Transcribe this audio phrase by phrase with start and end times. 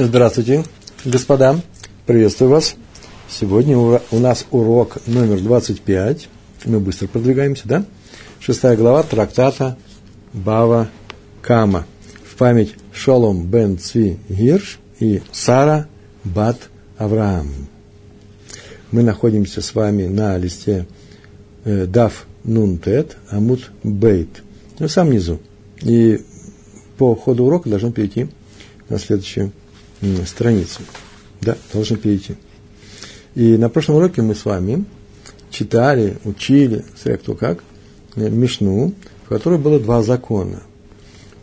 [0.00, 0.62] Здравствуйте,
[1.04, 1.60] господа.
[2.06, 2.76] Приветствую вас.
[3.28, 6.28] Сегодня у нас урок номер 25.
[6.66, 7.84] Мы быстро продвигаемся, да?
[8.38, 9.76] Шестая глава трактата
[10.32, 10.88] Бава
[11.42, 11.84] Кама.
[12.24, 15.88] В память Шолом бен Цви Гирш и Сара
[16.22, 17.48] Бат Авраам.
[18.92, 20.86] Мы находимся с вами на листе
[21.64, 24.44] э, Дав Нунтет Амут Бейт.
[24.78, 25.40] Ну, в самом низу.
[25.82, 26.24] И
[26.98, 28.28] по ходу урока должен перейти
[28.88, 29.50] на следующую
[30.26, 30.82] страницу.
[31.40, 32.34] Да, должны перейти.
[33.34, 34.84] И на прошлом уроке мы с вами
[35.50, 37.64] читали, учили, смотря кто как,
[38.16, 38.92] э, Мишну,
[39.24, 40.62] в которой было два закона.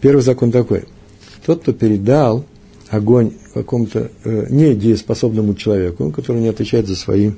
[0.02, 0.84] Первый закон такой.
[1.46, 2.46] Тот, кто передал
[2.90, 7.32] огонь какому-то э, недееспособному человеку, который не отвечает за свои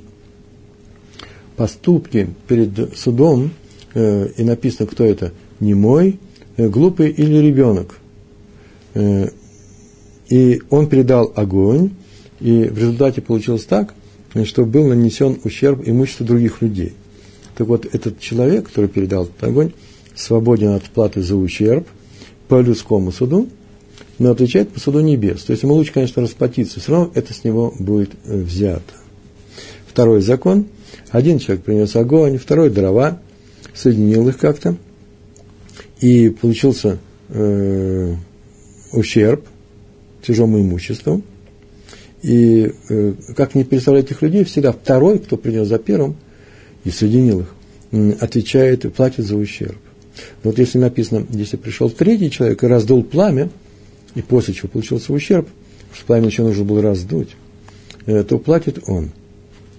[1.55, 3.51] поступки перед судом,
[3.93, 6.19] э, и написано, кто это, не мой,
[6.55, 7.97] э, глупый или ребенок.
[8.93, 9.29] Э,
[10.29, 11.91] и он передал огонь,
[12.39, 13.93] и в результате получилось так,
[14.43, 16.93] что был нанесен ущерб имуществу других людей.
[17.55, 19.71] Так вот, этот человек, который передал этот огонь,
[20.15, 21.87] свободен от платы за ущерб
[22.47, 23.49] по людскому суду,
[24.19, 25.43] но отвечает по суду небес.
[25.43, 28.93] То есть ему лучше, конечно, расплатиться, все равно это с него будет э, взято.
[29.87, 30.65] Второй закон.
[31.09, 33.19] Один человек принес огонь, второй дрова,
[33.73, 34.75] соединил их как-то,
[35.99, 38.15] и получился э,
[38.91, 39.45] ущерб–
[40.21, 41.21] чужому имуществу.
[42.21, 46.15] И э, как не представлять этих людей, всегда второй, кто принес за первым
[46.83, 49.77] и соединил их, отвечает и платит за ущерб.
[50.43, 53.49] Вот если написано, если пришел третий человек и раздул пламя,
[54.15, 55.47] и после чего получился ущерб,
[55.93, 57.29] что пламя еще нужно было раздуть,
[58.05, 59.11] э, то платит он.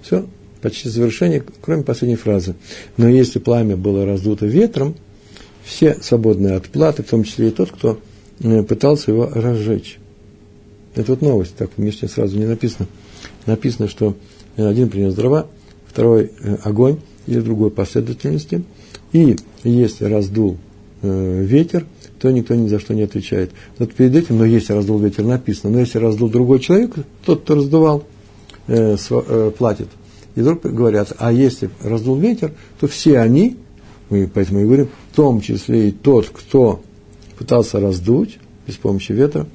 [0.02, 0.26] Все,
[0.62, 2.54] почти завершение, кроме последней фразы.
[2.96, 4.94] Но если пламя было раздуто ветром,
[5.64, 7.98] все свободные от платы, в том числе и тот, кто
[8.40, 9.98] э, пытался его разжечь.
[10.94, 12.88] Это вот новость, так в Мишне сразу не написано.
[13.46, 14.16] Написано, что
[14.56, 15.46] один принес дрова,
[15.86, 18.64] второй э, огонь или другой последовательности.
[19.12, 20.58] И если раздул
[21.02, 21.86] э, ветер,
[22.18, 23.52] то никто ни за что не отвечает.
[23.78, 27.54] Вот перед этим, но если раздул ветер, написано, но если раздул другой человек, тот, кто
[27.54, 28.04] раздувал,
[28.66, 29.88] э, э, платит.
[30.34, 33.56] И вдруг говорят, а если раздул ветер, то все они,
[34.10, 36.80] мы поэтому и говорим, в том числе и тот, кто
[37.36, 39.46] пытался раздуть без помощи ветра,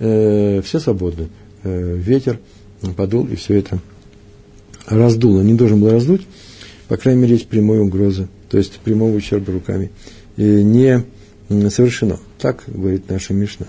[0.00, 1.28] э, все свободны.
[1.62, 2.40] Э, ветер
[2.96, 3.78] подул и все это
[4.86, 5.42] раздуло.
[5.42, 6.26] Не должен был раздуть,
[6.88, 9.90] по крайней мере, есть прямой угрозы, то есть прямого ущерба руками.
[10.36, 11.04] И не
[11.70, 12.18] совершено.
[12.38, 13.66] Так говорит наша Мишна.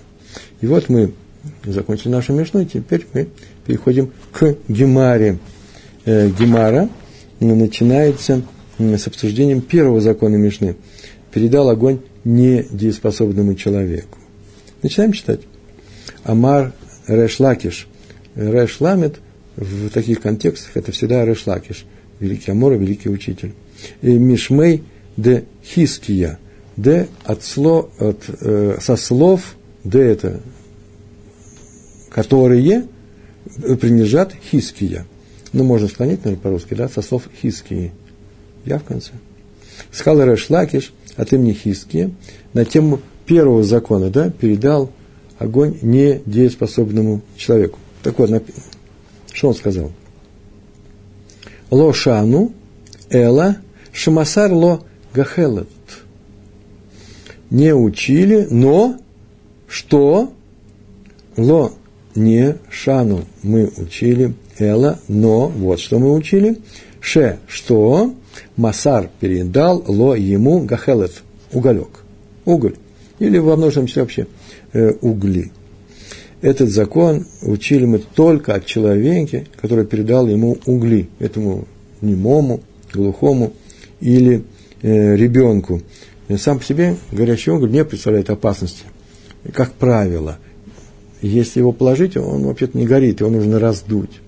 [0.61, 1.13] И вот мы
[1.65, 3.27] закончили нашу Мишну, и теперь мы
[3.65, 5.37] переходим к Гемаре.
[6.05, 6.89] Э, Гемара
[7.39, 8.43] начинается
[8.79, 10.75] с обсуждением первого закона Мишны.
[11.31, 14.17] Передал огонь недееспособному человеку.
[14.81, 15.41] Начинаем читать.
[16.23, 16.73] Амар
[17.07, 17.87] Решлакиш.
[18.35, 19.19] Решламет
[19.55, 21.85] в таких контекстах это всегда Решлакиш.
[22.19, 23.53] Великий Амор, великий учитель.
[24.01, 24.83] И Мишмей
[25.17, 26.39] де Хиския.
[26.77, 30.39] Де от, слов, от э, со слов, де это,
[32.09, 32.85] которые
[33.79, 35.05] принижат Хиския.
[35.53, 37.91] Ну, можно склонить, наверное, по-русски, да, со слов Хискии.
[38.65, 39.11] Я в конце.
[39.91, 42.11] Сказал Решлакиш от имени Хиския
[42.53, 44.91] на тему первого закона, да, передал
[45.41, 47.79] огонь недееспособному человеку.
[48.03, 48.29] Так вот,
[49.33, 49.91] что он сказал?
[51.71, 52.53] Лошану
[53.09, 53.57] эла
[53.91, 55.67] шамасар ло гахелет.
[57.49, 58.97] Не учили, но
[59.67, 60.31] что?
[61.37, 61.73] Ло
[62.13, 66.59] не шану мы учили, эла, но, вот что мы учили,
[66.99, 68.13] ше, что,
[68.57, 72.03] масар передал, ло ему гахелет, уголек,
[72.45, 72.75] уголь,
[73.17, 74.27] или во множественном числе вообще–
[74.73, 75.51] угли.
[76.41, 81.67] Этот закон учили мы только от человека, который передал ему угли, этому
[82.01, 82.61] немому,
[82.91, 83.53] глухому
[83.99, 84.43] или
[84.81, 85.81] э, ребенку.
[86.37, 88.83] Сам по себе горящий уголь не представляет опасности.
[89.53, 90.39] Как правило,
[91.21, 94.21] если его положить, он вообще-то не горит, его нужно раздуть.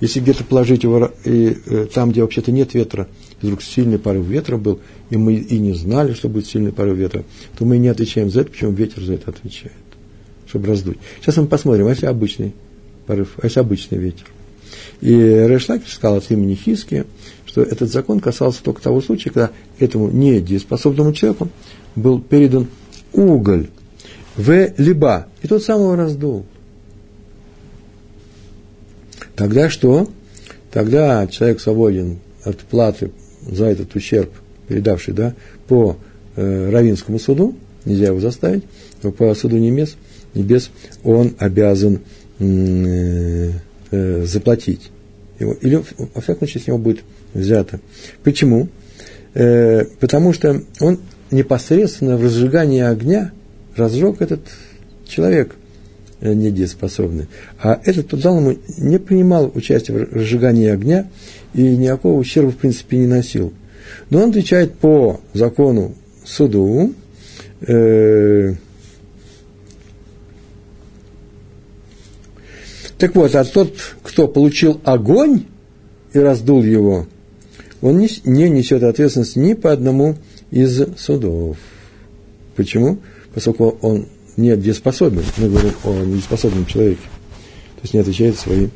[0.00, 3.06] Если где-то положить его, и, э, там, где вообще-то нет ветра,
[3.44, 4.80] вдруг сильный порыв ветра был,
[5.10, 7.24] и мы и не знали, что будет сильный порыв ветра,
[7.58, 9.72] то мы не отвечаем за это, почему ветер за это отвечает,
[10.46, 10.98] чтобы раздуть.
[11.20, 12.54] Сейчас мы посмотрим, а если обычный
[13.06, 14.26] порыв, а если обычный ветер.
[15.00, 17.04] И Решлакер сказал от имени Хиски,
[17.46, 21.48] что этот закон касался только того случая, когда этому недееспособному человеку
[21.94, 22.66] был передан
[23.12, 23.68] уголь
[24.36, 26.46] в либо, и тот сам его раздул.
[29.36, 30.08] Тогда что?
[30.72, 33.12] Тогда человек свободен от платы
[33.46, 34.30] за этот ущерб,
[34.68, 35.34] передавший, да,
[35.68, 35.96] по
[36.36, 37.54] э, Равинскому суду,
[37.84, 38.64] нельзя его заставить,
[39.02, 39.96] но по суду небес,
[40.34, 40.70] небес
[41.02, 42.00] он обязан
[42.38, 43.50] э,
[43.90, 44.90] э, заплатить.
[45.38, 45.82] Его, или,
[46.14, 47.00] во всяком случае, с него будет
[47.34, 47.80] взято.
[48.22, 48.68] Почему?
[49.34, 51.00] Э, потому что он
[51.30, 53.32] непосредственно в разжигании огня
[53.76, 54.40] разжег этот
[55.06, 55.54] человек
[56.24, 57.28] э, недееспособный.
[57.62, 61.08] А этот, ему, не принимал участие в разжигании огня
[61.54, 63.52] и никакого ущерба, в принципе, не носил.
[64.10, 65.94] Но он отвечает по закону
[66.24, 66.92] суду,
[67.60, 68.54] э,
[72.98, 75.44] Так вот, а тот, кто получил огонь
[76.12, 77.06] и раздул его,
[77.82, 80.16] он не, не несет ответственности ни по одному
[80.50, 81.58] из судов.
[82.56, 82.98] Почему?
[83.34, 87.02] Поскольку он не дееспособен, мы говорим о неспособном человеке,
[87.76, 88.68] то есть не отвечает свои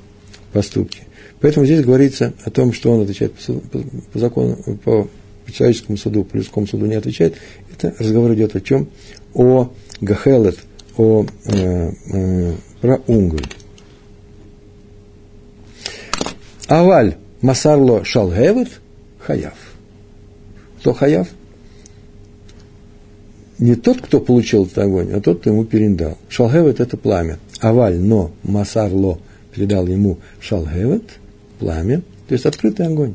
[0.53, 1.01] поступки.
[1.41, 5.09] Поэтому здесь говорится о том, что он отвечает по, по, по закону, по,
[5.47, 7.37] по человеческому суду, по людскому суду не отвечает.
[7.73, 8.89] Это разговор идет о чем?
[9.35, 9.71] О
[10.01, 10.59] Гахелет,
[10.97, 13.47] о э, э, про Унгарь.
[16.67, 18.69] Аваль Масарло Шалгевет
[19.21, 19.55] Хаяв.
[20.81, 21.29] Кто Хаяв?
[23.59, 26.17] Не тот, кто получил этот огонь, а тот, кто ему передал.
[26.29, 27.39] Шалгевет– это пламя.
[27.61, 29.19] Аваль, но Масарло
[29.53, 31.03] передал ему Шалгевет–
[31.59, 33.15] пламя, то есть открытый огонь,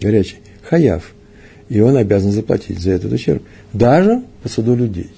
[0.00, 0.36] горячий.
[0.62, 1.12] Хаяв.
[1.68, 3.42] И он обязан заплатить за этот ущерб.
[3.72, 5.10] Даже по суду людей.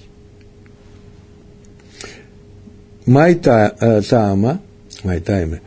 [3.05, 4.61] Майта э, Тама,
[5.03, 5.61] Майтайме,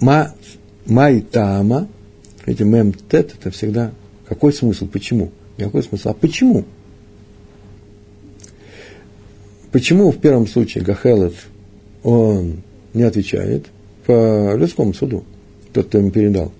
[0.00, 0.34] Ма
[0.86, 1.88] Майтама,
[2.46, 3.92] эти мем тет, это всегда
[4.26, 5.30] какой смысл, почему?
[5.58, 6.10] Какой смысл?
[6.10, 6.64] А почему?
[9.72, 11.34] Почему в первом случае Гахелет,
[12.02, 12.62] он
[12.94, 13.66] не отвечает
[14.06, 15.24] по людскому суду,
[15.72, 16.52] тот, кто ему передал,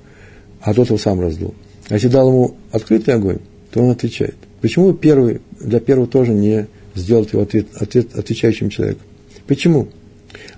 [0.61, 1.55] а тот его сам раздул.
[1.89, 3.39] А если дал ему открытый огонь,
[3.71, 4.37] то он отвечает.
[4.61, 9.03] Почему первый, для первого тоже не сделать его ответ, ответ, отвечающим человеком?
[9.47, 9.89] Почему?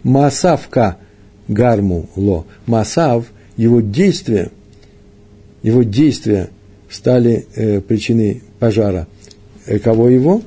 [0.02, 0.96] Масавка
[1.46, 2.46] гарму ло.
[2.66, 3.26] Масав–
[3.60, 4.50] его действия,
[5.62, 6.48] его действия
[6.88, 9.06] стали э, причиной пожара.
[9.66, 10.40] Э, кого его?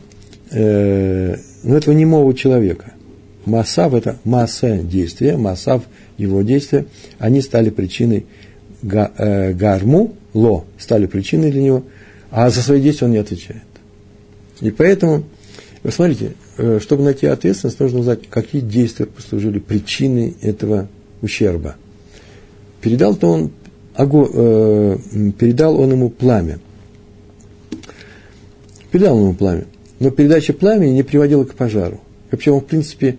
[0.49, 2.93] Э, ну, этого немого человека.
[3.45, 5.83] Масав– это масса действия, массав–
[6.17, 6.85] его действия,
[7.19, 8.25] они стали причиной
[8.83, 11.83] э, гарму, ло, стали причиной для него,
[12.31, 13.61] а за свои действия он не отвечает.
[14.61, 15.23] И поэтому,
[15.83, 20.87] вы смотрите, э, чтобы найти ответственность, нужно узнать, какие действия послужили причиной этого
[21.21, 21.75] ущерба.
[22.81, 23.51] Передал-то он,
[23.97, 24.97] э,
[25.37, 26.59] передал он ему пламя.
[28.91, 29.65] Передал он ему пламя.
[29.99, 32.01] Но передача пламени не приводила к пожару.
[32.31, 33.17] Вообще он, в принципе,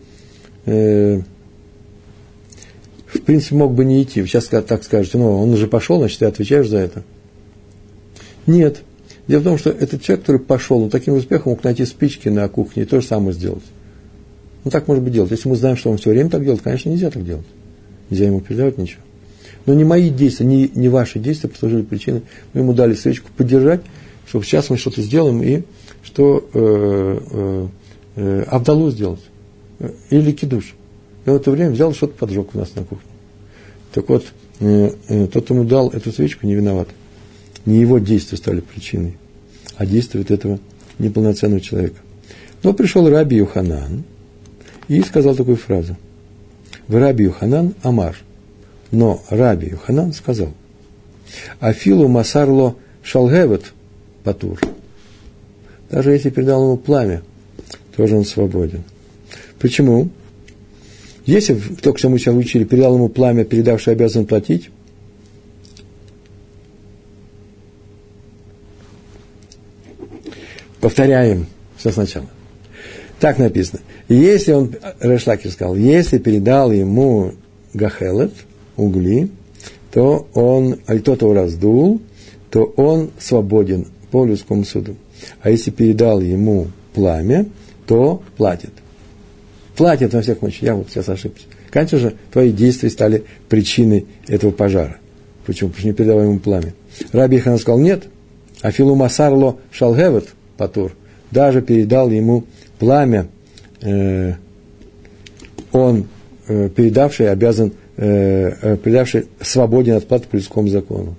[0.67, 1.21] э,
[3.07, 4.25] в принципе, мог бы не идти.
[4.27, 7.05] Сейчас так скажете, ну, он уже пошел, значит, ты отвечаешь за это.
[8.47, 8.83] Нет.
[9.27, 12.47] Дело в том, что этот человек, который пошел, он таким успехом мог найти спички на
[12.49, 13.63] кухне и то же самое сделать.
[14.65, 15.31] Ну, так может быть делать.
[15.31, 17.47] Если мы знаем, что он все время так делает, конечно, нельзя так делать.
[18.11, 19.01] Нельзя ему передавать ничего.
[19.67, 22.23] Но не мои действия, не, не ваши действия послужили причиной.
[22.53, 23.81] Мы ему дали свечку поддержать,
[24.27, 25.63] чтобы сейчас мы что-то сделаем и
[26.15, 27.69] что э,
[28.17, 29.21] э, э, сделать.
[30.11, 30.75] Или кидуш.
[31.27, 33.11] И в это время взял что-то поджег у нас на кухне.
[33.93, 34.25] Так вот,
[34.61, 36.89] э, э, тот, ему дал эту свечку, не виноват.
[37.67, 39.17] Не его действия стали причиной,
[39.77, 40.61] а действия вот этого
[40.99, 41.97] неполноценного человека.
[42.63, 44.05] Но пришел Раби Юханан
[44.87, 45.97] и сказал такую фразу.
[46.89, 48.17] В Раби Юханан Амар–
[48.95, 50.55] но Раби Юханан сказал,
[51.59, 53.73] Афилу Масарло Шалгевет
[54.23, 54.61] Патур.
[55.95, 57.23] Даже если передал ему пламя,
[57.97, 58.83] тоже он свободен.
[59.61, 60.09] Почему?
[61.25, 64.71] Если, только что мы сейчас учили, передал ему пламя, передавший обязан платить,
[70.81, 71.47] повторяем
[71.77, 72.27] все сначала.
[73.21, 73.81] Так написано.
[74.09, 77.35] Если он, Решлакер сказал, если передал ему
[77.73, 78.33] Гахелет,
[78.77, 79.31] угли,
[79.93, 82.03] то он, а кто-то раздул,
[82.51, 84.97] то он свободен по людскому суду.
[85.43, 87.47] А если передал ему пламя,
[87.87, 88.71] то платит.
[89.77, 90.69] Платит во всяком случае.
[90.69, 91.45] Я вот сейчас ошибся.
[91.71, 94.99] Конечно же, твои действия стали причиной этого пожара.
[95.45, 95.71] Почему?
[95.71, 96.75] Потому что не передавал ему пламя.
[97.13, 98.05] Раби Хан сказал, нет,
[98.63, 100.93] а Филу Масарло Шалгевет Патур
[101.31, 102.45] даже передал ему
[102.79, 103.27] пламя,
[103.81, 104.35] э,
[105.73, 106.07] он,
[106.47, 111.15] э, передавший, обязан Э, предавший свободен от платы по людскому закону.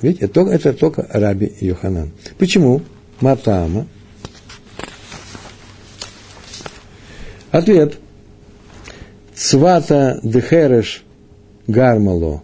[0.00, 2.10] Видите, это, это только Раби Йоханан.
[2.38, 2.82] Почему?
[3.20, 3.86] Матама.
[7.50, 7.98] Ответ.
[9.34, 11.04] Цвата дехереш
[11.66, 12.42] гармало.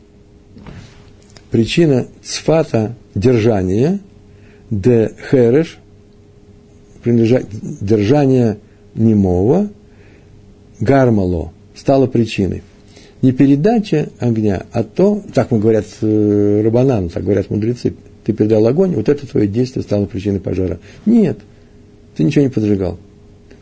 [1.50, 4.00] Причина цфата держания,
[4.70, 5.78] дехереш,
[7.04, 8.58] держание
[8.94, 9.68] немого,
[10.80, 12.62] гармало, стала причиной.
[13.22, 17.94] Не передача огня, а то, так мы говорят э, Рабанан, так говорят мудрецы,
[18.24, 20.78] ты передал огонь, вот это твое действие стало причиной пожара.
[21.06, 21.38] Нет,
[22.16, 22.98] ты ничего не поджигал.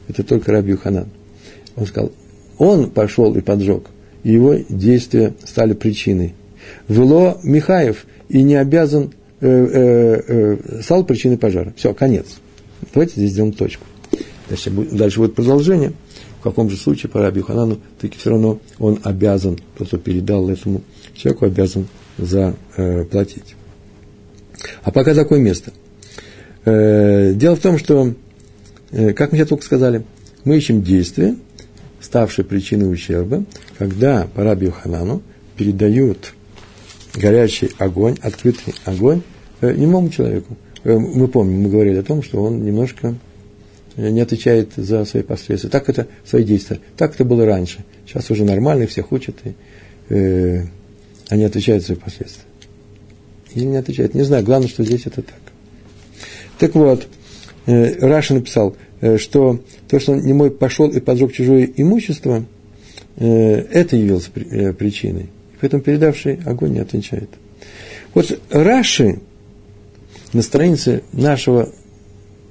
[0.08, 1.06] Это только Раби Юханан.
[1.76, 2.12] Он сказал,
[2.58, 3.84] он пошел и поджег,
[4.22, 6.34] и его действия стали причиной.
[6.88, 11.72] Вело Михаев и не обязан, э, э, э, стал причиной пожара.
[11.76, 12.26] Все, конец.
[12.92, 13.84] Давайте здесь сделаем точку.
[14.48, 15.92] Дальше дальше будет продолжение.
[16.40, 20.48] В каком же случае по Раби Ханану, таки все равно он обязан, тот, кто передал
[20.48, 20.82] этому
[21.14, 21.88] человеку, обязан
[22.18, 23.56] заплатить.
[24.82, 25.72] А пока такое место.
[26.64, 28.14] Э, дело в том, что,
[28.90, 30.04] э, как мы сейчас только сказали,
[30.44, 31.36] мы ищем действие,
[32.00, 33.44] ставшее причиной ущерба,
[33.78, 35.22] когда по Раби Ханану
[35.56, 36.34] передают
[37.14, 39.22] горячий огонь, открытый огонь
[39.60, 40.56] э, немому человеку.
[40.84, 43.16] Мы помним, мы говорили о том, что он немножко
[43.96, 45.70] не отвечает за свои последствия.
[45.70, 46.80] Так это свои действия.
[46.96, 47.84] Так это было раньше.
[48.06, 49.54] Сейчас уже нормально, всех учат, и
[50.10, 50.64] э,
[51.28, 52.44] они отвечают за свои последствия.
[53.54, 54.14] Или не отвечают.
[54.14, 55.40] Не знаю, главное, что здесь это так.
[56.58, 57.06] Так вот,
[57.66, 62.44] э, Раша написал, э, что то, что не мой пошел и поджег чужое имущество,
[63.16, 65.30] э, это явилось при, э, причиной.
[65.60, 67.30] Поэтому передавший огонь не отвечает.
[68.12, 69.20] Вот Раши
[70.32, 71.72] на странице нашего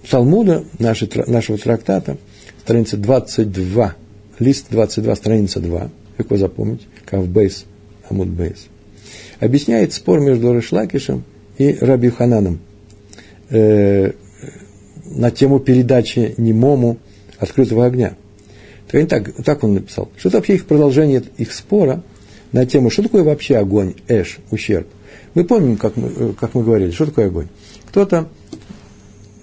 [0.09, 2.17] Талмуда, нашего трактата,
[2.63, 3.95] страница 22,
[4.39, 7.65] лист 22, страница 2, легко запомнить, Кавбейс,
[8.09, 8.67] Амуд Бейс,
[9.39, 11.23] объясняет спор между Решлакишем
[11.57, 12.59] и Раби Хананом
[13.49, 14.11] э,
[15.05, 16.97] на тему передачи немому
[17.37, 18.15] открытого огня.
[18.89, 20.09] Так, так, так он написал.
[20.17, 22.03] Что это вообще их продолжение их спора
[22.51, 24.87] на тему, что такое вообще огонь, эш, ущерб.
[25.33, 27.47] Мы помним, как мы, э, как мы говорили, что такое огонь.
[27.87, 28.29] Кто-то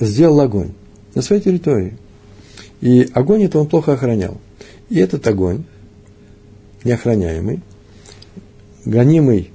[0.04, 0.73] сделал огонь
[1.14, 1.94] на своей территории.
[2.80, 4.40] И огонь это он плохо охранял.
[4.88, 5.64] И этот огонь,
[6.85, 7.61] неохраняемый,
[8.85, 9.50] гонимый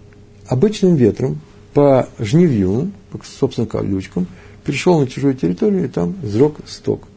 [0.48, 1.42] обычным ветром
[1.74, 4.27] по жневью, по собственным колючкам,
[4.63, 7.08] пришел на чужую территорию и там сжег сток.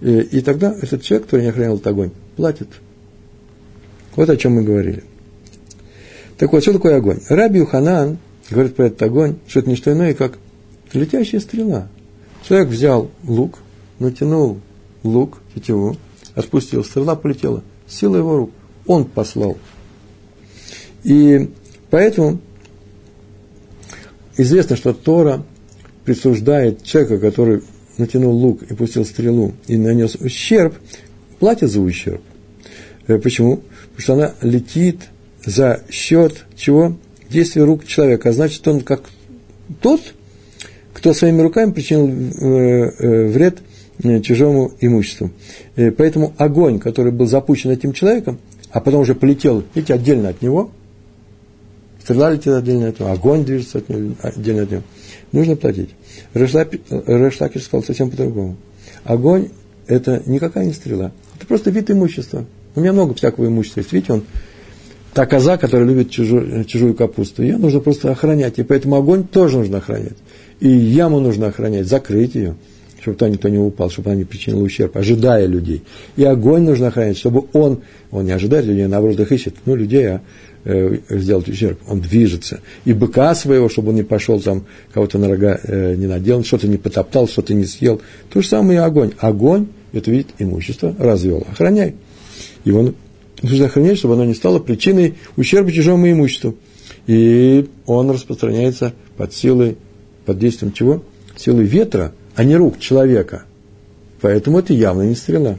[0.00, 2.68] И, и тогда этот человек, который не охранял этот огонь, платит.
[4.16, 5.04] Вот о чем мы говорили.
[6.36, 7.20] Так вот, что такое огонь?
[7.28, 8.18] Раби Уханан
[8.50, 10.38] говорит про этот огонь, что это не что иное, как
[10.92, 11.88] летящая стрела–
[12.46, 13.58] Человек взял лук,
[13.98, 14.60] натянул
[15.02, 15.96] лук, тетиву,
[16.34, 17.62] отпустил, стрела полетела.
[17.86, 18.50] Сила его рук.
[18.86, 19.58] Он послал.
[21.04, 21.50] И
[21.90, 22.40] поэтому
[24.36, 25.44] известно, что Тора
[26.04, 27.62] присуждает человека, который
[27.98, 30.74] натянул лук и пустил стрелу и нанес ущерб,
[31.38, 32.22] платит за ущерб.
[33.06, 33.62] Э, почему?
[33.96, 35.00] Потому что она летит
[35.44, 36.96] за счет чего?
[37.28, 38.30] Действия рук человека.
[38.30, 39.04] А значит, он как
[39.80, 40.00] тот,
[41.02, 43.58] кто своими руками причинил э, э, вред
[44.04, 45.32] э, чужому имуществу.
[45.74, 48.38] Поэтому огонь, который был запущен этим человеком,
[48.70, 50.70] а потом уже полетел, видите, отдельно от него,
[52.00, 54.82] стрела летит отдельно от него, огонь движется от него, отдельно от него,
[55.32, 55.90] нужно платить.
[56.34, 58.56] Решлакер сказал совсем по-другому.
[59.02, 59.48] Огонь–
[59.88, 62.46] это никакая не стрела, это просто вид имущества.
[62.76, 63.92] У меня много всякого имущества есть.
[63.92, 64.22] Видите, он
[65.14, 67.42] та коза, которая любит чужую, чужую капусту.
[67.42, 68.58] Ее нужно просто охранять.
[68.58, 70.16] И поэтому огонь тоже нужно охранять.
[70.60, 72.54] И яму нужно охранять, закрыть ее,
[73.00, 75.82] чтобы туда никто не упал, чтобы она не причинила ущерб, ожидая людей.
[76.16, 80.06] И огонь нужно охранять, чтобы он, он не ожидает людей, наоборот их ищет, ну, людей,
[80.06, 80.20] а
[80.64, 81.78] э, сделать ущерб.
[81.88, 82.60] Он движется.
[82.84, 84.64] И быка своего, чтобы он не пошел там,
[84.94, 88.00] кого-то на рога э, не надел, что-то не потоптал, что-то не съел.
[88.32, 89.12] То же самое и огонь.
[89.18, 91.44] Огонь– это вид имущества, развел.
[91.50, 91.96] Охраняй.
[92.64, 92.94] Его
[93.42, 96.56] нужно охранять, чтобы оно не стало причиной ущерба чужому имуществу.
[97.06, 99.76] И он распространяется под силой
[100.24, 101.02] под действием чего?
[101.36, 103.44] Силы ветра, а не рук человека.
[104.20, 105.58] Поэтому это явно не стрела.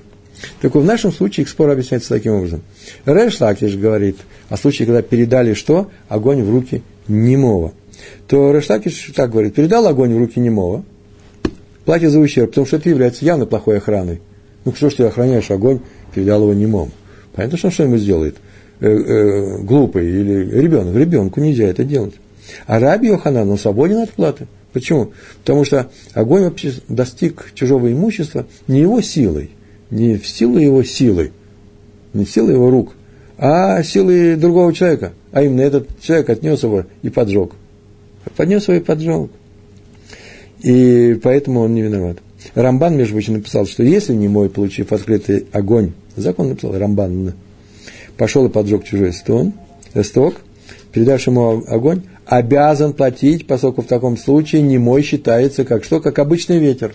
[0.61, 2.61] Так вот, в нашем случае их спор объясняется таким образом.
[3.05, 4.17] Рэш Лакиш говорит
[4.49, 5.89] о случае, когда передали что?
[6.07, 7.73] Огонь в руки немого.
[8.27, 10.83] То Рэш Лакиш так говорит, передал огонь в руки немого,
[11.85, 14.21] платит за ущерб, потому что это является явно плохой охраной.
[14.65, 15.79] Ну, что ж ты охраняешь огонь,
[16.13, 16.91] передал его немому.
[17.35, 18.37] Понятно, что он что-нибудь сделает?
[18.79, 20.95] Э, э, глупый или ребенок.
[20.95, 22.15] Ребенку нельзя это делать.
[22.67, 24.47] А Раби Йоханан, он свободен от платы.
[24.73, 25.11] Почему?
[25.39, 29.51] Потому что огонь вообще достиг чужого имущества не его силой,
[29.91, 31.31] не в силу его силы,
[32.13, 32.93] не в силу его рук,
[33.37, 35.13] а силы другого человека.
[35.31, 37.51] А именно этот человек отнес его и поджег.
[38.35, 39.29] Поднес его и поджег.
[40.61, 42.17] И поэтому он не виноват.
[42.55, 47.33] Рамбан, между прочим, написал, что если не мой, получив открытый огонь, закон написал Рамбан,
[48.17, 49.53] пошел и поджег чужой стон,
[50.03, 50.35] сток,
[50.91, 55.99] передавший ему огонь, обязан платить, поскольку в таком случае немой считается как что?
[55.99, 56.93] Как обычный ветер.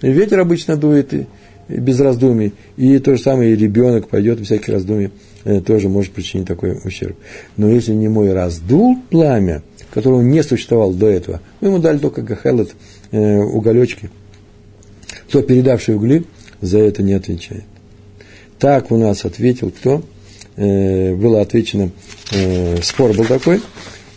[0.00, 1.26] И ветер обычно дует и,
[1.68, 2.52] без раздумий.
[2.76, 5.10] И то же самое и ребенок пойдет без всяких раздумий,
[5.44, 7.16] э, тоже может причинить такой ущерб.
[7.56, 12.22] Но если не мой раздул пламя, которого не существовало до этого, мы ему дали только
[12.22, 12.74] гахелет,
[13.10, 14.10] э, уголечки,
[15.30, 16.24] то передавший угли
[16.60, 17.64] за это не отвечает.
[18.62, 20.02] Так у нас ответил кто?
[20.54, 21.90] Э, было отвечено,
[22.30, 23.60] э, спор был такой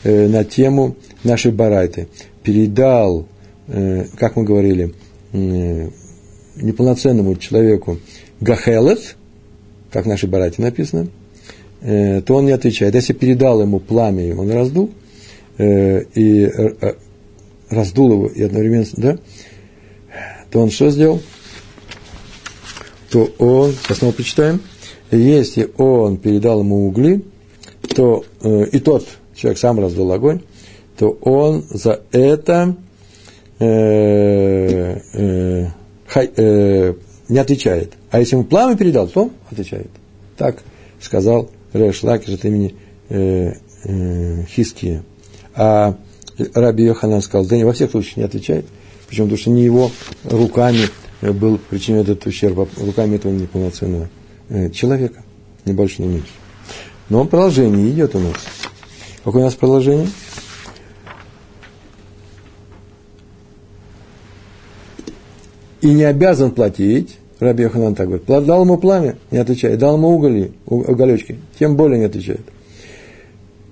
[0.04, 2.10] э, на тему нашей барайты.
[2.44, 3.28] Передал,
[3.66, 4.94] как мы говорили,
[5.32, 7.98] неполноценному человеку
[8.40, 9.16] гахелет,
[9.92, 11.08] как в нашей барате написано,
[11.82, 12.94] то он не отвечает.
[12.94, 14.92] Если передал ему пламя, он раздул,
[15.58, 16.52] и
[17.72, 19.18] раздул его и одновременно, да,
[20.52, 21.20] то он что сделал?
[23.16, 24.60] То он, сейчас снова прочитаем,
[25.10, 27.24] если он передал ему угли,
[27.96, 30.42] то и тот человек сам раздул огонь,
[30.98, 32.76] то он за это
[33.60, 35.68] э, э,
[36.08, 36.94] хай, э,
[37.30, 37.94] не отвечает.
[38.12, 39.92] А если ему пламя передал, то отвечает.
[40.36, 40.62] Так
[41.00, 42.76] сказал Реш Лакиш от имени
[43.08, 43.54] э,
[43.86, 45.04] э, Хиския.
[45.56, 45.96] А
[46.54, 48.66] Раби Йоханан сказал, да не во всех случаях не отвечает.
[49.08, 49.28] Почему?
[49.28, 49.90] Потому что не его
[50.26, 50.90] руками
[51.34, 54.10] был причинен этот ущерб, руками этого неполноценного
[54.50, 55.24] э, человека.
[55.66, 56.32] Не больше, не меньше.
[57.10, 58.36] Но продолжение идет у нас.
[59.24, 60.08] Какое у нас продолжение?
[65.86, 70.10] и не обязан платить, Раби Йоханан так говорит, дал ему пламя, не отвечает, дал ему
[70.10, 72.42] уголи, уголечки, тем более не отвечает.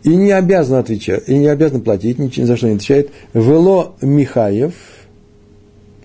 [0.03, 3.09] И не обязан отвечать, и не обязан платить, ни за что не отвечает.
[3.33, 4.73] Вело Михаев,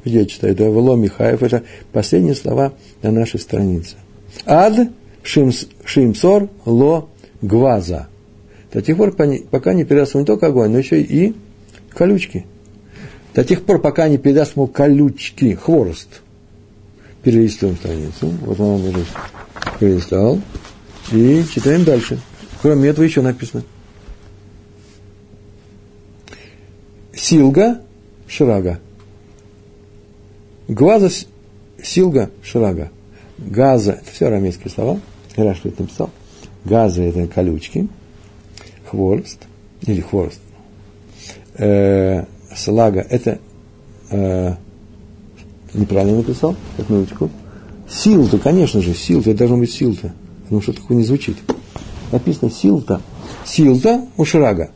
[0.08, 1.62] где я читаю, да, Михаев, это
[1.92, 2.72] последние слова
[3.02, 3.96] на нашей странице.
[4.44, 4.88] Ад
[5.22, 7.08] шимс, Шимсор Ло
[7.42, 8.08] Гваза.
[8.72, 11.34] До тех пор, пока не передаст не только огонь, но еще и
[11.94, 12.44] колючки–
[13.38, 16.22] до тех пор, пока не передаст ему колючки, хворост.
[17.22, 18.34] Перелистываем страницу.
[18.44, 19.04] Вот он уже
[19.78, 20.40] перелистал.
[21.12, 22.18] И читаем дальше.
[22.60, 23.62] Кроме этого еще написано.
[27.14, 27.80] Силга
[28.26, 28.80] Шрага.
[30.68, 31.08] Глаза
[31.82, 32.90] Силга Шрага.
[33.38, 35.00] Газа, это все арамейские слова.
[35.32, 36.10] Что это написал.
[36.64, 37.88] Газа это колючки.
[38.90, 39.38] Хворост.
[39.86, 40.40] Или хворост.
[41.54, 43.38] Э, слага, это
[44.10, 44.54] э,
[45.72, 47.30] неправильно написал, как минуточку.
[47.88, 50.12] Сил-то, конечно же, сил-то, это должно быть сил-то.
[50.42, 51.38] Потому что такое не звучит.
[52.12, 53.00] Написано сил-то.
[53.46, 54.70] Сил-то у шрага.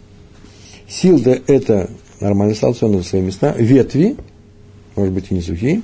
[0.88, 3.52] Сил-то это нормальный стал, все на свои места.
[3.52, 4.16] Ветви,
[4.96, 5.82] может быть, и не сухие.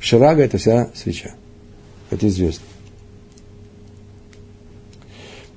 [0.00, 1.34] Шрага это вся свеча.
[2.10, 2.64] Это известно.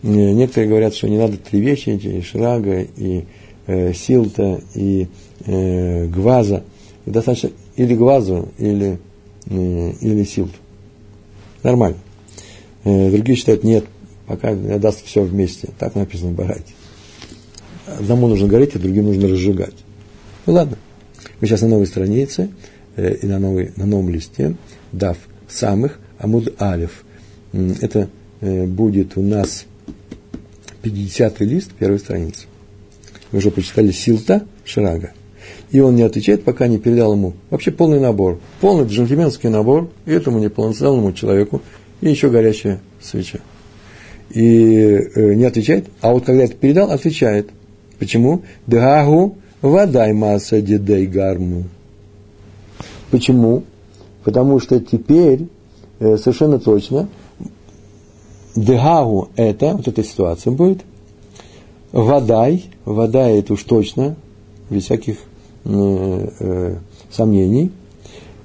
[0.04, 3.26] Некоторые говорят, что не надо три вещи, и шрага, и
[3.68, 5.08] э, силта, и
[5.46, 6.64] э, гваза,
[7.06, 9.00] достаточно или гвазу, или,
[9.46, 10.56] э, или силту.
[11.62, 11.98] Нормально.
[12.84, 13.86] Э, другие считают, нет,
[14.26, 15.70] пока даст все вместе.
[15.78, 16.74] Так написано в Барайте.
[17.86, 19.76] Одному нужно гореть, а другим нужно разжигать.
[20.46, 20.78] Ну ладно.
[21.40, 22.50] Мы сейчас на новой странице
[22.96, 24.56] э, и на, новой, на новом листе,
[24.92, 27.04] дав самых, амуд алиф.
[27.54, 28.10] Это
[28.42, 29.66] э, будет у нас
[30.82, 32.48] 50 лист первой страницы.
[33.32, 35.12] Мы уже прочитали Силта Шрага.
[35.72, 38.40] И он не отвечает, пока не передал ему вообще полный набор.
[38.60, 41.62] Полный джентльменский набор этому неполноценному человеку
[42.02, 43.40] и еще горячая свеча.
[44.30, 47.50] И э, не отвечает, а вот когда это передал, отвечает.
[48.00, 48.44] Почему?
[48.68, 51.66] Дагу водай масса дидей гарму.
[53.12, 53.64] Почему?
[54.24, 55.48] Потому что теперь
[56.00, 57.10] э, совершенно точно
[58.56, 60.84] Дегагу это, вот эта ситуация будет,
[61.92, 64.16] Водай, вода это уж точно,
[64.70, 65.18] без всяких
[65.66, 66.76] э, э,
[67.12, 67.72] сомнений.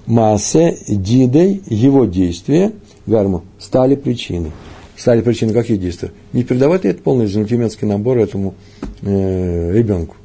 [0.06, 2.72] Массе, дидой, его действия,
[3.06, 4.50] гарму, стали причиной.
[4.96, 6.10] Стали причиной каких действий?
[6.32, 8.54] Не передавать этот полный джентльменский набор этому
[9.02, 10.16] э, ребенку.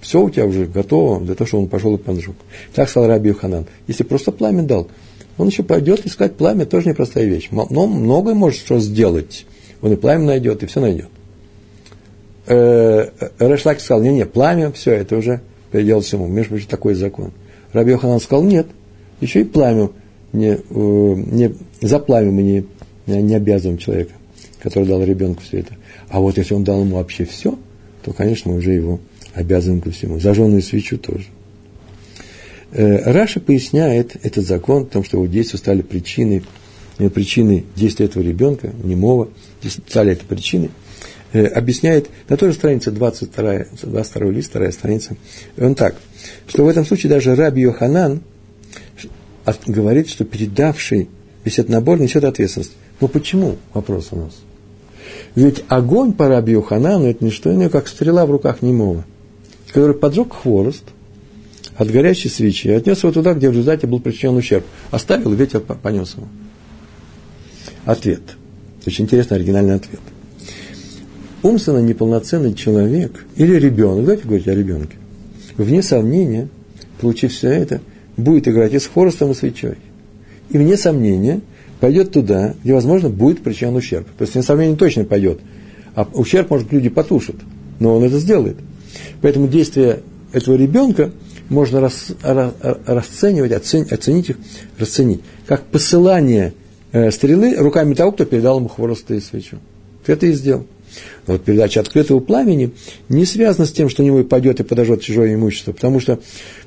[0.00, 2.34] Все у тебя уже готово для того, чтобы он пошел и поджег.
[2.74, 3.66] Так сказал Раби Юханан.
[3.86, 4.88] Если просто пламя дал,
[5.38, 7.48] он еще пойдет искать пламя, тоже непростая вещь.
[7.50, 9.46] Но многое может что сделать.
[9.82, 11.08] Он и пламя найдет, и все найдет
[12.46, 16.26] э, Решлак сказал, не, не, пламя, все, это уже передел всему.
[16.26, 17.32] Между прочим, такой закон.
[17.72, 18.66] Раби Йоханан сказал, нет,
[19.20, 19.90] еще и пламя,
[20.32, 22.64] не, э, не, за пламя мы не,
[23.06, 24.12] не обязываем человека,
[24.60, 25.74] который дал ребенку все это.
[26.08, 27.58] А вот если он дал ему вообще все,
[28.04, 29.00] то, конечно, мы уже его
[29.36, 30.18] обязываем ко всему.
[30.18, 31.26] Зажженную свечу тоже.
[32.72, 36.42] Э, Раша поясняет этот закон, о том, что его действия стали причиной,
[36.98, 39.28] э, причиной действия этого ребенка, немого,
[39.62, 40.70] стали это причиной–
[41.36, 45.16] Э, объясняет на той же странице 22, 22 лист, вторая страница.
[45.58, 45.96] Он так,
[46.46, 48.22] что в этом случае даже Раби Йоханан
[49.66, 51.10] говорит, что передавший
[51.44, 52.72] если это набор, несет ответственность.
[53.00, 53.56] Но почему?
[53.72, 54.32] Вопрос у нас.
[55.36, 59.04] Ведь огонь по раби Йоханану– это не что иное, как стрела в руках немого,
[59.76, 60.84] который поджег хворост
[61.76, 64.64] от горящей свечи и отнес его туда, где в результате был причинен ущерб.
[64.90, 66.26] Оставил, ветер понес его.
[67.84, 68.22] Ответ.
[68.86, 70.00] Очень интересный оригинальный ответ.
[71.42, 74.96] Умственно неполноценный человек или ребенок, давайте говорить о ребенке,
[75.58, 76.48] вне сомнения,
[76.98, 77.82] получив все это,
[78.16, 79.76] будет играть и с хворостом, и свечой.
[80.48, 81.42] И вне сомнения
[81.80, 84.06] пойдет туда, где, возможно, будет причинен ущерб.
[84.16, 85.40] То есть, вне сомнения, точно пойдет.
[85.94, 87.36] А ущерб, может, люди потушат,
[87.78, 88.56] но он это сделает.
[89.22, 90.00] Поэтому действия
[90.32, 91.12] этого ребенка
[91.48, 94.36] можно рас, расценивать, оценить, оценить их,
[94.78, 96.54] расценить, как посылание
[96.92, 99.58] э, стрелы руками того, кто передал ему хворост и свечу.
[100.04, 100.66] Ты это и сделал.
[101.26, 102.72] Но вот передача открытого пламени
[103.08, 106.20] не связана с тем, что него пойдет и подожжет чужое имущество, потому что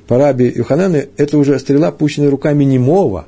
[0.06, 3.26] по раби Юхананы это уже стрела, пущенная руками немого,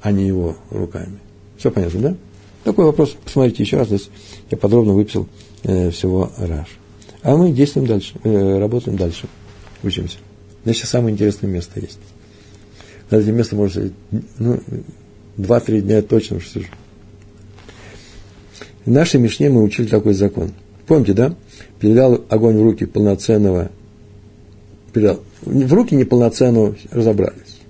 [0.00, 1.18] а не его руками.
[1.58, 2.16] Все понятно, да?
[2.64, 4.08] Такой вопрос, посмотрите еще раз, здесь
[4.50, 5.28] я подробно выписал
[5.62, 6.68] э, всего Раш.
[7.24, 9.26] А мы действуем дальше, э, работаем дальше,
[9.82, 10.18] учимся.
[10.62, 11.98] Здесь самое интересное место есть.
[13.10, 13.90] На это место можно
[14.38, 14.60] ну,
[15.38, 16.68] два-три дня точно уж сижу.
[18.84, 20.52] В нашей Мишне мы учили такой закон.
[20.86, 21.34] Помните, да?
[21.80, 23.70] Передал огонь в руки полноценного,
[24.92, 27.60] передал, в руки неполноценного разобрались.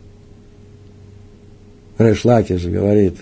[1.96, 3.18] Решлаки же говорит,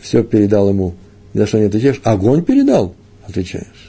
[0.00, 0.94] все передал ему.
[1.34, 2.00] За что не отвечаешь?
[2.04, 2.94] Огонь передал?
[3.26, 3.85] Отвечаешь.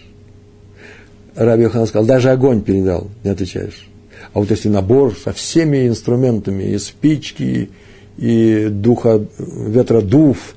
[1.38, 3.88] Раби Йохан сказал, даже огонь передал, не отвечаешь.
[4.34, 7.70] А вот если набор со всеми инструментами, и спички,
[8.18, 10.56] и духа, ветродув,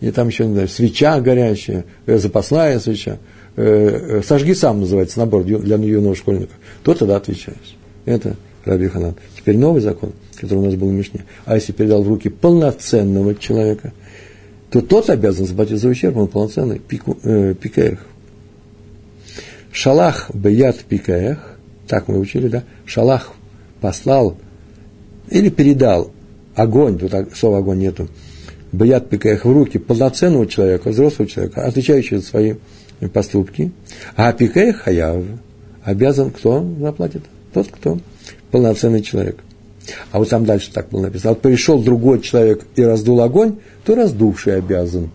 [0.00, 3.18] и там еще, не знаю, свеча горящая, э, запасная свеча,
[3.56, 7.76] э, э, сожги сам называется набор для юного школьника, то тогда отвечаешь.
[8.06, 9.16] Это Раби Ханан.
[9.36, 11.26] Теперь новый закон, который у нас был в Мишне.
[11.44, 13.92] А если передал в руки полноценного человека,
[14.70, 17.98] то тот обязан заплатить за ущерб, он полноценный, пику, э, пикаях.
[19.74, 21.58] Шалах беят пикаях,
[21.88, 22.62] так мы учили, да?
[22.86, 23.32] Шалах
[23.80, 24.36] послал
[25.28, 26.12] или передал
[26.54, 28.08] огонь, тут слова огонь нету,
[28.70, 32.54] Баят пикаях в руки полноценного человека, взрослого человека, отвечающего за свои
[33.12, 33.72] поступки.
[34.14, 35.24] А пикаях хаяв
[35.82, 37.22] обязан кто заплатит?
[37.52, 37.98] Тот, кто
[38.52, 39.38] полноценный человек.
[40.12, 41.30] А вот там дальше так было написано.
[41.30, 45.10] Вот пришел другой человек и раздул огонь, то раздувший обязан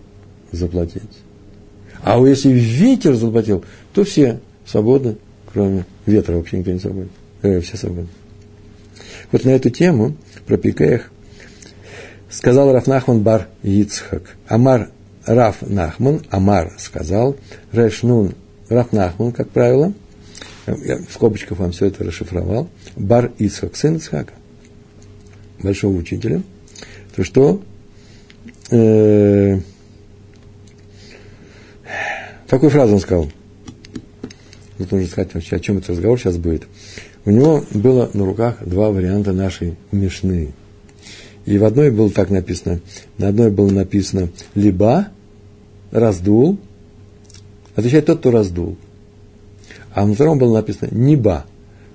[0.52, 1.02] заплатить.
[2.04, 5.17] А вот если ветер заплатил, то все свободны,
[5.51, 7.10] кроме ветра вообще никто не свободен.
[7.41, 8.10] Э, все свободны.
[9.32, 11.12] Вот на эту тему про Пикеях
[12.29, 14.36] сказал Раф Нахман бар Ицхак.
[14.47, 14.89] Амар
[15.25, 17.36] Раф Нахман, Амар сказал,
[17.71, 18.34] Решнун
[18.69, 19.93] Раф Нахман, как правило,
[20.67, 24.34] я в скобочках вам все это расшифровал, бар Ицхак, сын Ицхака,
[25.62, 26.41] большого учителя,
[27.15, 27.62] то что
[28.71, 29.60] э,
[32.47, 33.29] такую фразу он сказал.
[34.80, 36.63] Тут нужно сказать вообще, о чем этот разговор сейчас будет.
[37.26, 40.54] У него было на руках два варианта нашей Мишны.
[41.46, 42.80] И в одной было так написано,
[43.18, 45.10] на одной было написано «либо»,
[45.92, 46.58] «раздул»,
[47.76, 48.78] отвечает тот, кто раздул.
[49.94, 51.46] А на втором было написано «неба»,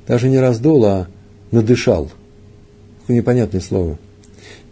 [0.07, 1.09] даже не раздул, а
[1.53, 2.11] надышал.
[3.01, 3.99] Какое непонятное слово.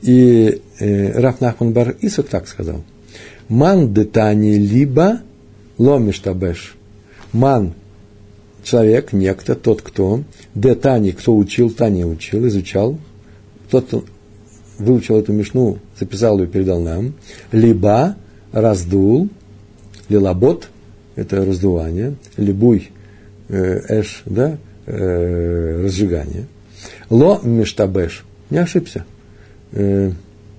[0.03, 2.85] И э, Раф Нахман Бар Исак так сказал.
[3.49, 5.21] Ман детани либо
[5.79, 6.75] ломиш табеш.
[7.33, 7.73] Ман–
[8.63, 10.23] человек, некто, тот, кто.
[10.55, 12.99] Детани– кто учил, тани учил, изучал.
[13.71, 14.05] Тот, кто
[14.79, 17.15] выучил эту мишну, записал ее, передал нам,
[17.53, 18.17] либо
[18.53, 19.29] раздул,
[20.09, 20.69] лилабот,
[21.17, 22.91] это раздувание, либуй,
[23.49, 26.47] э, эш, да, э, разжигание,
[27.11, 29.05] ло мештабеш, не ошибся,
[29.73, 30.11] э,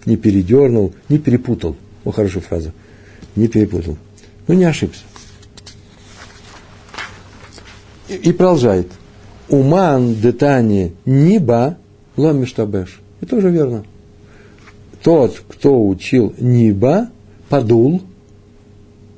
[0.05, 2.71] не передернул, не перепутал, о, хорошая фраза,
[3.35, 3.97] не перепутал,
[4.47, 5.03] ну не ошибся.
[8.09, 8.87] И, продолжает.
[9.49, 11.77] Уман детани ниба
[12.17, 13.01] ло мештабеш.
[13.21, 13.85] Это уже верно
[15.03, 17.09] тот, кто учил Ниба,
[17.49, 18.01] подул,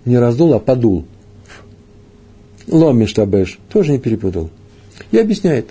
[0.03, 1.05] не раздул, а подул.
[2.67, 4.49] Ломиш табеш, тоже не перепутал.
[5.11, 5.69] И объясняет.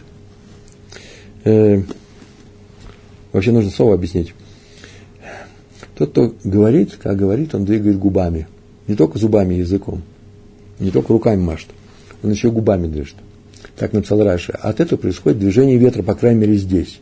[1.43, 1.83] Э,
[3.33, 4.33] вообще нужно слово объяснить.
[5.97, 8.47] Тот, кто говорит, как говорит, он двигает губами.
[8.87, 10.03] Не только зубами и языком.
[10.79, 11.69] Не только руками машет.
[12.25, 13.17] Он еще губами движет.
[13.77, 14.53] Так написал Раши.
[14.53, 17.01] От этого происходит движение ветра, по крайней мере, здесь.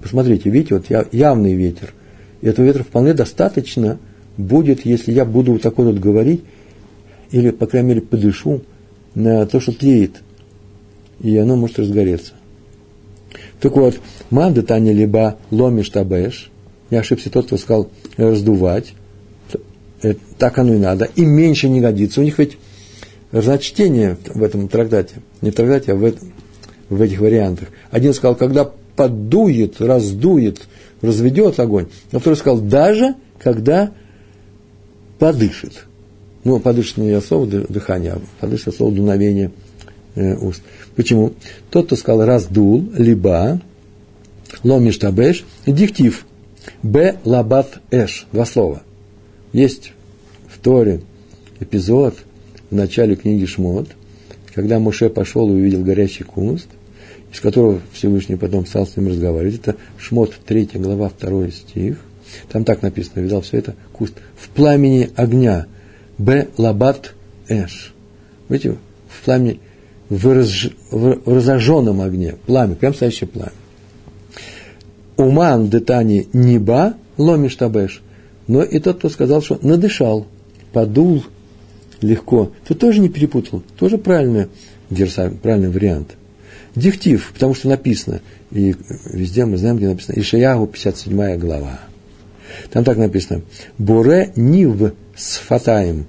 [0.00, 1.94] Посмотрите, видите, вот явный ветер–
[2.44, 3.98] и этого ветра вполне достаточно
[4.36, 6.42] будет, если я буду вот такой вот говорить,
[7.30, 8.60] или, по крайней мере, подышу
[9.14, 10.20] на то, что тлеет,
[11.20, 12.34] и оно может разгореться.
[13.60, 13.98] Так вот,
[14.28, 16.50] манда таня либо ломиш табеш,
[16.90, 18.92] я ошибся тот, кто сказал раздувать,
[20.02, 22.20] э, так оно и надо, и меньше не годится.
[22.20, 22.58] У них ведь
[23.34, 26.32] разночтение в этом трактате, не в трактате, а в, этом,
[26.88, 27.68] в этих вариантах.
[27.90, 30.60] Один сказал, когда подует, раздует,
[31.02, 33.92] разведет огонь, а второй сказал, даже когда
[35.18, 35.84] подышит.
[36.44, 39.50] Ну, подышит не от слова дыхание, а подышит от дуновение
[40.14, 40.62] э, уст.
[40.94, 41.32] Почему?
[41.70, 43.60] Тот, кто сказал раздул, либо
[44.62, 46.24] ломиш табеш, диктив,
[46.84, 48.82] б лабат эш, два слова.
[49.52, 49.92] Есть
[50.48, 51.00] в Торе
[51.58, 52.14] эпизод
[52.70, 53.88] в начале книги Шмот,
[54.54, 56.68] когда Муше пошел и увидел горящий куст,
[57.32, 59.60] из которого Всевышний потом стал с ним разговаривать.
[59.60, 61.98] Это Шмот, 3 глава, 2 стих.
[62.50, 64.14] Там так написано, видал все это, куст.
[64.36, 65.66] В пламени огня,
[66.18, 66.48] Б.
[66.56, 67.14] Лабат
[67.48, 67.92] Эш.
[68.48, 68.76] Видите,
[69.08, 69.60] в пламени,
[70.08, 73.52] в, разж, в разожженном огне, пламя, прям настоящее пламя.
[75.16, 78.02] Уман детани неба ломиш табеш.
[78.46, 80.26] Но и тот, кто сказал, что надышал,
[80.72, 81.24] подул
[82.04, 84.48] легко, то тоже не перепутал, тоже правильный,
[85.42, 86.16] правильный вариант.
[86.74, 88.74] Дихтив, потому что написано, и
[89.06, 91.80] везде мы знаем, где написано, Ишаягу, 57 глава.
[92.70, 93.42] Там так написано,
[93.78, 96.06] Буре нив сфатаем.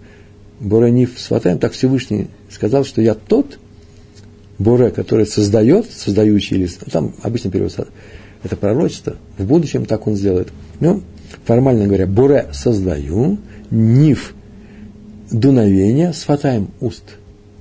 [0.59, 3.59] Буре нив сфатаем, так Всевышний сказал, что я тот,
[4.57, 6.79] Буре, который создает, создающий лист.
[6.91, 7.73] Там обычно перевод
[8.43, 10.49] это пророчество, в будущем так он сделает.
[10.79, 11.01] Ну,
[11.45, 13.39] формально говоря, Буре создаю,
[13.71, 14.34] нив
[15.31, 17.03] дуновение, сфатаем уст.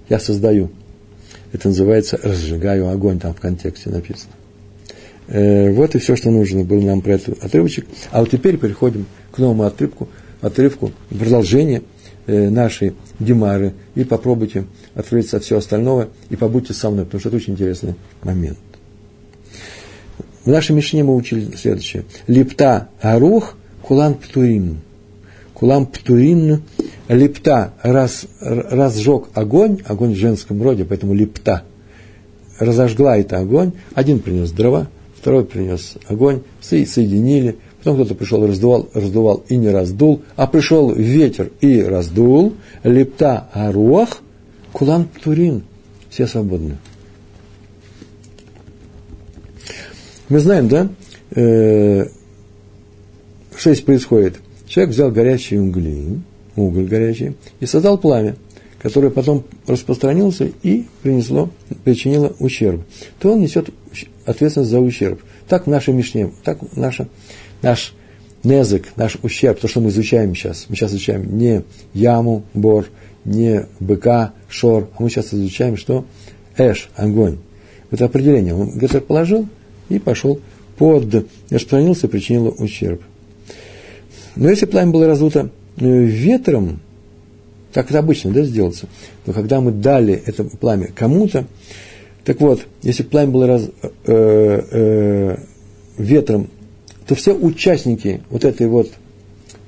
[0.09, 0.71] Я создаю.
[1.53, 4.33] Это называется разжигаю огонь, там в контексте написано.
[5.29, 7.87] Э, вот и все, что нужно было нам про этот отрывочек.
[8.11, 10.09] А вот теперь переходим к новому отрывку,
[10.41, 11.83] отрывку продолжение
[12.27, 13.73] э, нашей Димары.
[13.95, 17.95] И попробуйте открыться от всего остального и побудьте со мной, потому что это очень интересный
[18.23, 18.59] момент.
[20.45, 22.05] В нашей Мишне мы учили следующее.
[22.27, 24.81] Липта арух кулан птурин.
[25.55, 26.63] Кулан птурин
[27.09, 31.63] липта раз, разжег огонь, огонь в женском роде, поэтому липта.
[32.59, 39.45] Разожгла это огонь, один принес дрова, второй принес огонь, соединили, потом кто-то пришел, раздувал, раздувал
[39.49, 44.19] и не раздул, а пришел ветер и раздул, лепта аруах,
[44.73, 45.63] кулан птурин,
[46.11, 46.79] все свободны.
[50.29, 50.89] Мы знаем, да,
[51.31, 52.07] э,
[53.57, 54.37] что здесь происходит.
[54.75, 56.19] Человек взял горячие угли,
[56.57, 58.35] уголь горячий, и создал пламя,
[58.83, 61.49] которое потом распространился и принесло,
[61.85, 62.83] причинило ущерб.
[63.21, 63.71] То он несет
[64.27, 65.23] ответственность за ущерб.
[65.47, 67.07] Так в нашей Мишне, так наша,
[67.63, 67.95] наш
[68.43, 70.67] незык, наш ущерб, то, что мы изучаем сейчас.
[70.69, 72.87] Мы сейчас изучаем не яму, бор,
[73.25, 76.05] не быка, шор, а мы сейчас изучаем, что
[76.57, 77.39] эш, огонь.
[77.93, 78.57] Это определение.
[78.57, 79.47] Он где-то положил
[79.89, 80.41] и пошел
[80.79, 83.01] под, распространился и причинил ущерб.
[84.37, 86.81] Но если пламя было раздуто э, ветром,
[87.73, 88.89] так это обычно, да, сделаться,
[89.27, 91.47] но когда мы дали это пламя кому-то,
[92.25, 95.37] так вот, если пламя было раз, э, э,
[95.99, 96.49] ветром,
[97.07, 98.91] то все участники вот этой вот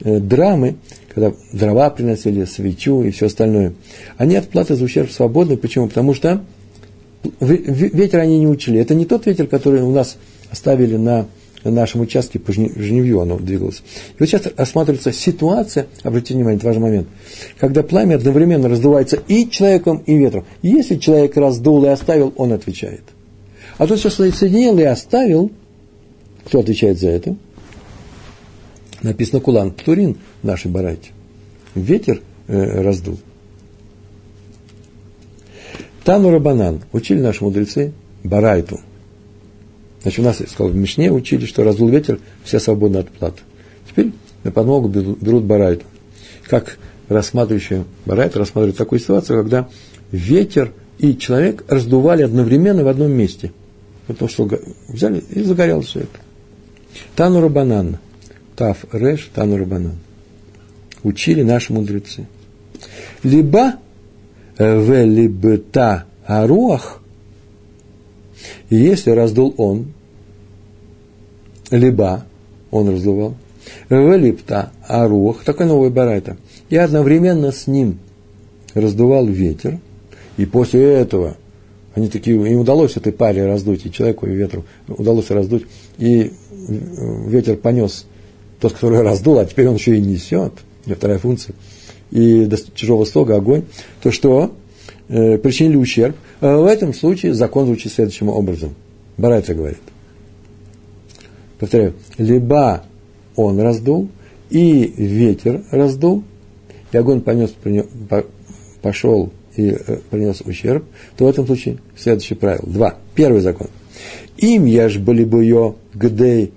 [0.00, 0.76] э, драмы,
[1.14, 3.74] когда дрова приносили, свечу и все остальное,
[4.16, 5.56] они от платы за ущерб свободны.
[5.56, 5.88] Почему?
[5.88, 6.42] Потому что
[7.40, 8.80] ветер они не учили.
[8.80, 10.16] Это не тот ветер, который у нас
[10.50, 11.26] оставили на
[11.70, 13.82] на нашем участке по жневью оно двигалось.
[14.12, 17.08] И вот сейчас осматривается ситуация, обратите внимание, важный момент,
[17.58, 20.44] когда пламя одновременно раздувается и человеком, и ветром.
[20.62, 23.02] Если человек раздул и оставил, он отвечает.
[23.78, 25.50] А тот, что соединил и оставил,
[26.44, 27.36] кто отвечает за это?
[29.02, 31.10] Написано Кулан Птурин в нашей барайте.
[31.74, 33.18] Ветер э, раздул.
[36.04, 38.80] Тану Рабанан учили наши мудрецы Барайту–
[40.06, 43.40] Значит, у нас, сказал, в Мишне учили, что раздул ветер, все свободны от платы.
[43.90, 44.12] Теперь
[44.44, 45.84] на подмогу берут барайту.
[46.44, 49.68] Как рассматривающие барайту рассматривают такую ситуацию, когда
[50.12, 53.50] ветер и человек раздували одновременно в одном месте.
[54.06, 54.48] Потому что
[54.86, 56.20] взяли и загорелось все это.
[57.16, 57.98] Тану Рабанан.
[58.54, 59.96] Тав Реш, Тану Рабанан.
[61.02, 62.28] Учили наши мудрецы.
[63.24, 63.74] Либо
[64.56, 67.00] э, в либта аруах,
[68.70, 69.95] если раздул он,
[71.70, 72.24] либо
[72.70, 73.34] он раздувал,
[73.88, 76.36] велипта арух, такой новый барайта,
[76.68, 77.98] и одновременно с ним
[78.74, 79.78] раздувал ветер,
[80.36, 81.36] и после этого
[81.94, 85.64] они такие, им удалось этой паре раздуть, и человеку, и ветру удалось раздуть,
[85.98, 88.06] и ветер понес
[88.60, 90.52] тот, который раздул, а теперь он еще и несет,
[90.84, 91.54] у него вторая функция,
[92.10, 93.64] и до чужого слога огонь,
[94.02, 94.52] то что?
[95.08, 96.16] Э, причинили ущерб.
[96.40, 98.74] А в этом случае закон звучит следующим образом.
[99.16, 99.78] Барайца говорит–
[101.58, 102.84] повторяю, либо
[103.34, 104.08] он раздул,
[104.50, 106.22] и ветер раздул,
[106.92, 107.54] и огонь понес,
[108.82, 110.84] пошел и э, принес ущерб,
[111.16, 112.64] то в этом случае следующее правило.
[112.66, 112.94] Два.
[113.14, 113.68] Первый закон.
[114.36, 116.52] Им яж были бы ее гдей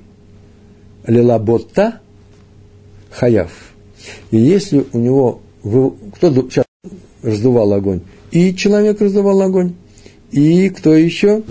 [1.07, 2.01] лилабота
[3.09, 3.51] хаяв.
[4.31, 5.41] И если у него,
[6.15, 6.65] кто сейчас
[7.23, 8.01] раздувал огонь?
[8.31, 9.73] И человек раздувал огонь.
[10.31, 11.43] И кто еще?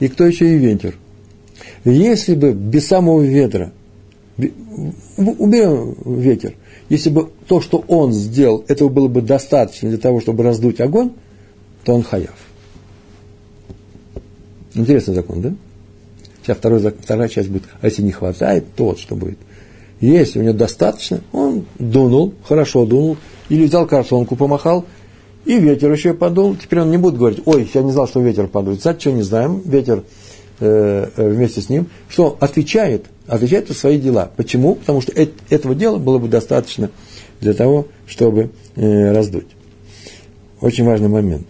[0.00, 0.96] И кто еще и ветер.
[1.84, 3.72] Если бы без самого ветра,
[5.16, 6.54] уберем ветер,
[6.88, 11.12] если бы то, что он сделал, этого было бы достаточно для того, чтобы раздуть огонь,
[11.84, 12.34] то он хаяв.
[14.74, 15.54] Интересный закон, да?
[16.42, 19.38] Сейчас второй, вторая часть будет, а если не хватает, то что будет.
[20.00, 23.18] Если у него достаточно, он дунул, хорошо дунул,
[23.50, 24.86] или взял картонку, помахал,
[25.44, 26.56] и ветер еще подул.
[26.56, 28.82] Теперь он не будет говорить, ой, я не знал, что ветер подует.
[28.82, 29.62] Знаете, что не знаем?
[29.64, 30.04] Ветер
[30.60, 34.30] э, э вместе с ним, что отвечает– отвечает за свои дела.
[34.36, 34.74] Почему?
[34.74, 35.12] Потому что
[35.48, 36.90] этого дела было бы достаточно
[37.40, 39.46] для того, чтобы э, раздуть.
[40.60, 41.46] Очень важный момент.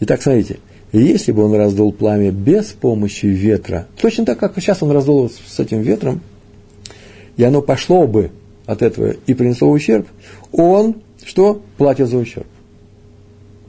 [0.00, 0.58] Итак, смотрите,
[0.92, 5.58] если бы он раздул пламя без помощи ветра, точно так, как сейчас он раздул с
[5.58, 6.20] этим ветром,
[7.36, 8.32] и оно пошло бы
[8.66, 10.06] от этого и принесло ущерб,
[10.50, 11.62] он что?
[11.76, 12.46] Платит за ущерб.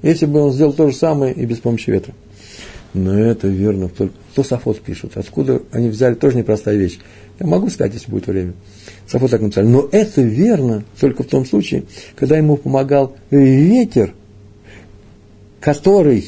[0.02, 2.14] Если бы он сделал то же самое и без помощи ветра.
[2.94, 3.90] Но это верно.
[3.90, 5.16] Кто Сафот пишет?
[5.16, 6.16] Откуда они взяли?
[6.16, 7.00] Тоже непростая вещь.
[7.40, 8.54] Я могу сказать, если будет время.
[9.08, 9.68] Сафот так написали.
[9.68, 11.84] Но это верно только в том случае,
[12.16, 14.14] когда ему помогал ветер,
[15.60, 16.26] который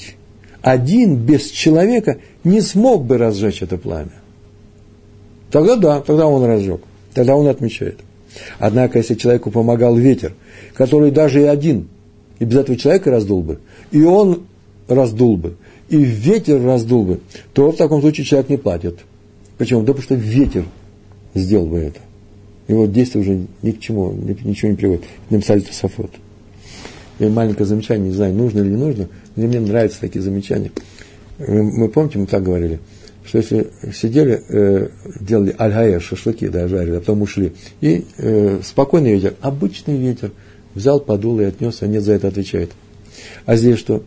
[0.61, 4.21] один без человека не смог бы разжечь это пламя.
[5.51, 6.81] Тогда да, тогда он разжег.
[7.13, 7.99] Тогда он отмечает.
[8.59, 10.33] Однако, если человеку помогал ветер,
[10.73, 11.89] который даже и один,
[12.41, 13.59] и без этого человека раздул бы,
[13.91, 14.41] и он
[14.87, 15.57] раздул бы,
[15.89, 17.19] и ветер раздул бы,
[17.53, 18.97] то в таком случае человек не платит.
[19.59, 19.81] Почему?
[19.81, 20.65] Да потому что ветер
[21.35, 21.99] сделал бы это.
[22.67, 25.03] Его действие уже ни к чему, ничего не приводит.
[25.29, 26.09] Написали Тософот.
[27.19, 30.71] И маленькое замечание, не знаю, нужно или не нужно, но мне нравятся такие замечания.
[31.37, 32.79] Мы, мы помните, мы так говорили,
[33.23, 34.87] что если сидели, э,
[35.19, 40.31] делали альгая, шашлыки, да, жарили, а потом ушли, и э, спокойный ветер, обычный ветер,
[40.75, 42.71] взял, подул и отнес, а нет за это отвечает.
[43.45, 44.03] А здесь что?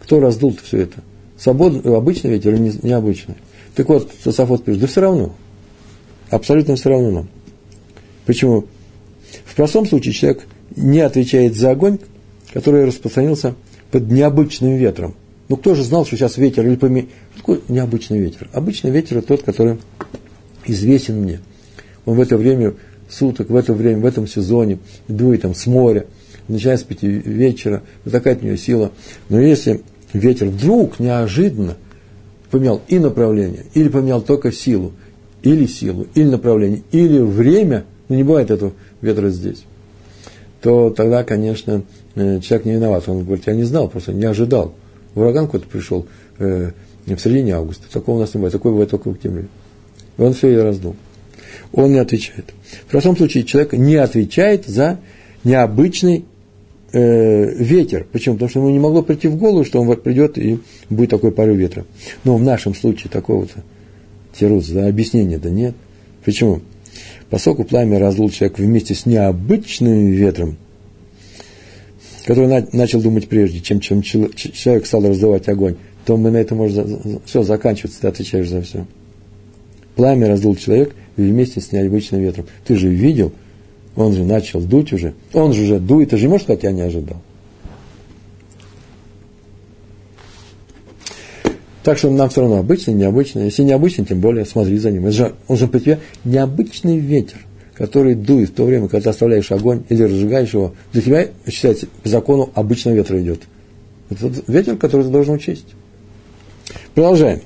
[0.00, 1.02] Кто раздул все это?
[1.38, 3.36] Свободный, обычный ветер или необычный?
[3.74, 5.34] Так вот, Тософот пишет, да все равно.
[6.30, 7.28] Абсолютно все равно нам.
[8.24, 8.66] Почему?
[9.44, 11.98] В простом случае человек не отвечает за огонь,
[12.52, 13.54] который распространился
[13.90, 15.14] под необычным ветром.
[15.48, 17.06] Ну, кто же знал, что сейчас ветер или поме...
[17.34, 18.48] Что такое необычный ветер?
[18.52, 19.78] Обычный ветер– это тот, который
[20.64, 21.40] известен мне.
[22.04, 22.74] Он в это время
[23.08, 26.06] суток, в это время, в этом сезоне дует там с моря,
[26.48, 28.92] начиная с пяти вечера, вот такая у него сила.
[29.28, 31.76] Но если ветер вдруг неожиданно
[32.50, 34.92] поменял и направление, или поменял только силу,
[35.42, 39.64] или силу, или направление, или время, ну не бывает этого ветра здесь,
[40.60, 41.82] то тогда, конечно,
[42.14, 43.08] э, человек не виноват.
[43.08, 44.74] Он говорит, я не знал, просто не ожидал.
[45.14, 46.06] Ураган какой-то пришел
[46.38, 46.72] э,
[47.06, 47.84] в середине августа.
[47.92, 48.52] Такого у нас не бывает.
[48.52, 49.48] Такое бывает только в октябре.
[50.18, 50.96] И он все и раздул.
[51.72, 52.52] Он не отвечает.
[52.86, 54.98] В простом случае человек не отвечает за
[55.44, 56.24] необычный
[56.92, 58.06] э, ветер.
[58.10, 58.34] Почему?
[58.34, 60.58] Потому что ему не могло прийти в голову, что он вот придет и
[60.90, 61.84] будет такой порыв ветра.
[62.24, 63.62] Но в нашем случае такого-то
[64.38, 65.74] тирус, да, объяснения да нет.
[66.24, 66.60] Почему?
[67.30, 70.56] Поскольку пламя раздул человек вместе с необычным ветром,
[72.24, 76.58] который на, начал думать прежде, чем, чем человек стал раздавать огонь, то мы на этом
[76.58, 78.86] можем все заканчиваться, ты отвечаешь за все.
[79.96, 82.46] Пламя раздул человек вместе с необычным ветром.
[82.64, 83.32] Ты же видел,
[83.94, 85.14] он же начал дуть уже.
[85.32, 87.22] Он же уже дует, ты же можешь сказать, я не ожидал.
[91.82, 93.44] Так что нам все равно обычный, необычный.
[93.44, 95.06] Если необычный, тем более смотри за ним.
[95.06, 97.38] Это же, он же при тебе необычный ветер,
[97.74, 100.74] который дует в то время, когда ты оставляешь огонь или разжигаешь его.
[100.92, 103.42] Для тебя, считается, по закону обычного ветра идет.
[104.10, 105.66] Это ветер, который ты должен учесть.
[106.94, 107.42] Продолжаем.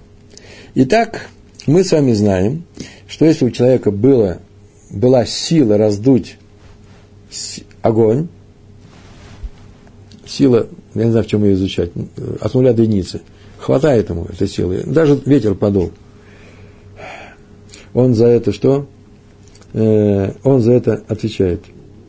[0.74, 1.28] Итак,
[1.66, 2.64] мы с вами знаем,
[3.08, 4.38] что если у человека было,
[4.90, 6.36] была сила раздуть
[7.82, 8.28] огонь,
[10.26, 11.90] сила, я не знаю, в чем ее изучать,
[12.40, 13.20] от нуля до единицы–
[13.60, 14.82] Хватает ему этой силы.
[14.86, 15.90] Даже ветер подул.
[17.92, 18.86] Он за это что?
[19.74, 21.60] Э, он за это отвечает.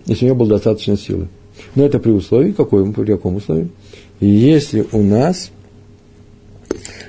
[0.06, 1.28] Если у него было достаточно силы.
[1.76, 3.70] Но это при условии, какой, при каком условии?
[4.22, 5.52] Если у нас,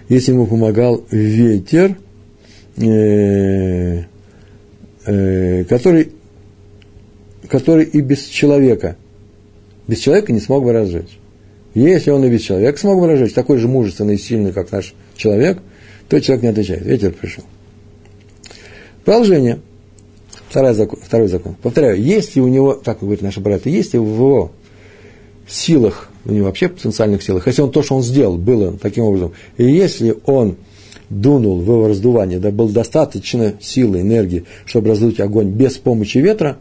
[0.09, 1.97] если ему помогал ветер,
[2.77, 4.05] э,
[5.07, 6.13] э, который,
[7.49, 8.97] который и без человека,
[9.87, 11.19] без человека не смог бы разжечь.
[11.75, 14.95] Если он и без человека смог бы разжечь, такой же мужественный и сильный, как наш
[15.17, 15.59] человек,
[16.09, 16.83] то человек не отвечает.
[16.83, 17.45] Ветер пришел.
[19.05, 19.61] Продолжение.
[20.49, 21.57] Второй закон, второй закон.
[21.63, 24.53] Повторяю, если у него, так говорит наша брата, если в его
[25.49, 29.33] силах, у него вообще потенциальных силах, если он то, что он сделал, было таким образом,
[29.57, 30.57] и если он
[31.21, 36.59] дунул в его раздувание, да было достаточно силы, энергии, чтобы раздуть огонь без помощи ветра,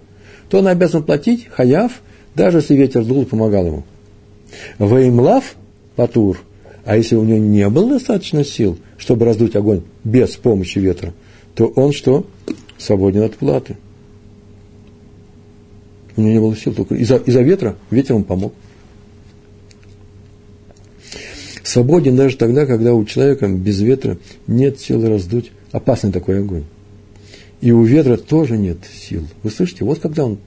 [0.50, 2.02] то он обязан платить хаяв,
[2.36, 3.84] даже если ветер дул и помогал ему.
[4.78, 5.56] Ваимлав
[5.96, 6.42] патур,
[6.84, 11.14] а если у него не было достаточно сил, чтобы раздуть огонь без помощи ветра,
[11.56, 12.26] то он что?
[12.78, 13.78] Свободен от платы.
[16.18, 18.54] У него не было сил, только из-за, из ветра ветер ему помог.
[21.72, 26.66] Свободен даже тогда, когда у человека без ветра нет сил раздуть опасный такой огонь.
[27.62, 29.26] И у ветра тоже нет сил.
[29.42, 30.38] Вы слышите, вот когда он,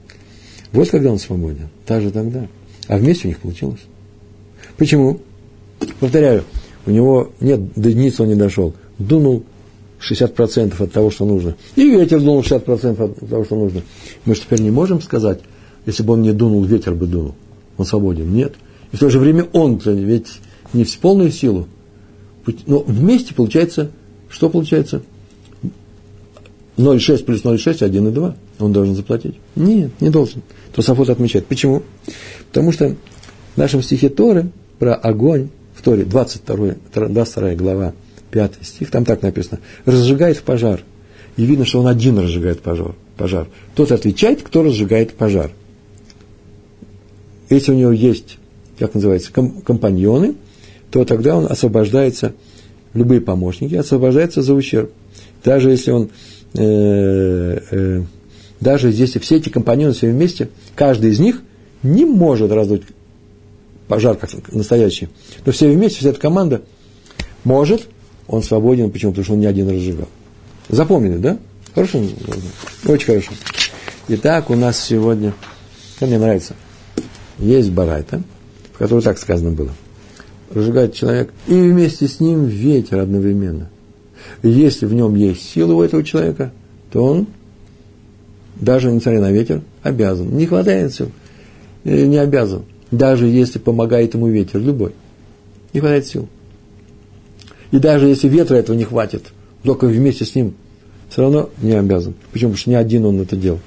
[0.72, 2.46] вот когда он свободен, даже тогда.
[2.88, 3.80] А вместе у них получилось.
[4.76, 5.20] Почему?
[5.98, 6.44] Повторяю,
[6.84, 8.74] у него нет, до единицы он не дошел.
[8.98, 9.44] Дунул
[10.06, 11.56] 60% от того, что нужно.
[11.74, 13.80] И ветер дунул 60% от того, что нужно.
[14.26, 15.40] Мы же теперь не можем сказать,
[15.86, 17.34] если бы он не дунул, ветер бы дунул.
[17.78, 18.30] Он свободен.
[18.30, 18.52] Нет.
[18.92, 20.28] И в то же время он, ведь
[20.74, 21.68] не в полную силу.
[22.66, 23.90] Но вместе получается,
[24.28, 25.02] что получается?
[26.76, 28.34] 0,6 плюс 0,6, 1,2.
[28.58, 29.36] Он должен заплатить?
[29.56, 30.42] Нет, не должен.
[30.74, 31.46] Тософот отмечает.
[31.46, 31.82] Почему?
[32.48, 32.96] Потому что
[33.54, 36.74] в нашем стихе Торы про огонь, в Торе, 22,
[37.08, 37.94] 22 глава,
[38.30, 40.82] 5 стих, там так написано, разжигает пожар.
[41.36, 42.94] И видно, что он один разжигает пожар.
[43.16, 43.48] пожар.
[43.74, 45.50] Тот отвечает, кто разжигает пожар.
[47.50, 48.38] Если у него есть,
[48.78, 50.34] как называется, компаньоны,
[50.94, 52.34] то тогда он освобождается,
[52.92, 54.92] любые помощники, освобождаются за ущерб.
[55.42, 56.10] Даже если он,
[56.54, 58.02] э, э,
[58.60, 61.42] даже если все эти компаньоны все вместе, каждый из них
[61.82, 62.82] не может раздуть
[63.88, 65.08] пожар как настоящий.
[65.44, 66.62] Но все вместе, вся эта команда
[67.42, 67.88] может,
[68.28, 68.92] он свободен.
[68.92, 69.10] Почему?
[69.10, 70.08] Потому что он не один разжигал.
[70.68, 71.38] Запомнили, да?
[71.74, 72.04] Хорошо?
[72.86, 73.32] Очень хорошо.
[74.06, 75.34] Итак, у нас сегодня,
[75.98, 76.54] как мне нравится,
[77.40, 78.22] есть барайта,
[78.74, 79.72] в которой так сказано было–
[80.54, 83.68] разжигает человек, и вместе с ним ветер одновременно.
[84.42, 86.52] Если в нем есть сила у этого человека,
[86.92, 87.26] то он,
[88.56, 90.34] даже несмотря на ветер, обязан.
[90.36, 91.10] Не хватает сил,
[91.84, 92.62] не обязан.
[92.90, 94.92] Даже если помогает ему ветер, любой.
[95.72, 96.28] Не хватает сил.
[97.72, 99.24] И даже если ветра этого не хватит,
[99.64, 100.54] только вместе с ним,
[101.08, 102.14] все равно не обязан.
[102.32, 102.50] Почему?
[102.50, 103.58] Потому что не один он это делал.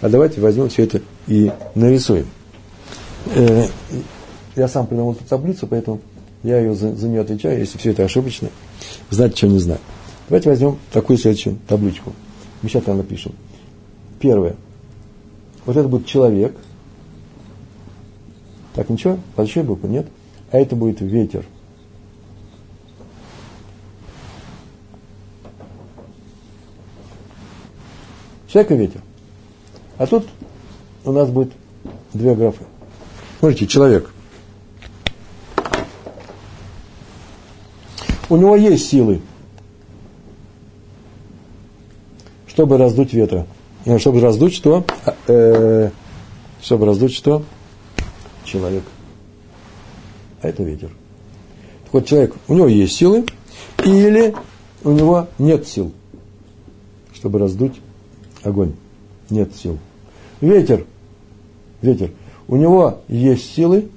[0.00, 2.26] А давайте возьмем все это и нарисуем.
[3.34, 3.66] Э,
[4.56, 6.00] я сам придумал эту таблицу, поэтому
[6.42, 8.48] я ее за, за нее отвечаю, если все это ошибочно,
[9.10, 9.80] знать, что не знаю.
[10.28, 12.12] Давайте возьмем такую следующую табличку.
[12.62, 13.32] Мы сейчас там напишем.
[14.18, 14.56] Первое.
[15.66, 16.56] Вот это будет человек.
[18.74, 19.18] Так, ничего?
[19.36, 20.06] Большой буквы нет.
[20.50, 21.44] А это будет ветер.
[28.48, 29.00] Человек и ветер.
[29.98, 30.26] А тут
[31.04, 31.52] у нас будет
[32.12, 32.64] две графы.
[33.38, 34.10] Смотрите, человек–
[38.32, 39.20] у него есть силы,
[42.46, 43.46] чтобы раздуть ветра.
[43.84, 44.86] Э, чтобы раздуть что?
[45.04, 45.90] А, э,
[46.62, 47.42] чтобы раздуть что?
[48.46, 48.84] Человек.
[50.40, 50.88] А это ветер.
[51.84, 53.26] Так вот, человек, у него есть силы,
[53.84, 54.34] или
[54.82, 55.92] у него нет сил,
[57.12, 57.82] чтобы раздуть
[58.44, 58.72] огонь.
[59.28, 59.78] Нет сил.
[60.40, 60.86] Ветер,
[61.82, 62.12] ветер,
[62.48, 63.90] у него есть силы,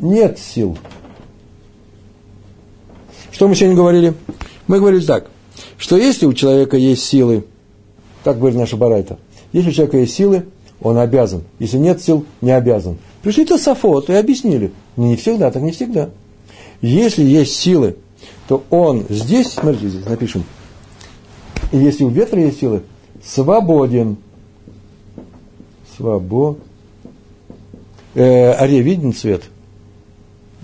[0.00, 0.76] нет сил.
[3.30, 4.14] Что мы сегодня говорили?
[4.66, 5.30] Мы говорили так,
[5.78, 7.44] что если у человека есть силы,
[8.22, 9.18] так говорит наша Барайта,
[9.52, 10.46] если у человека есть силы,
[10.80, 11.44] он обязан.
[11.58, 12.98] Если нет сил, не обязан.
[13.22, 14.72] Пришли то Сафот и объяснили.
[14.96, 16.10] Не всегда, так не всегда.
[16.80, 17.96] Если есть силы,
[18.48, 20.44] то он здесь, смотрите, здесь напишем,
[21.72, 22.82] если у ветра есть силы,
[23.22, 24.16] свободен.
[25.96, 26.60] Свободен.
[28.14, 29.44] Э, аре виден цвет–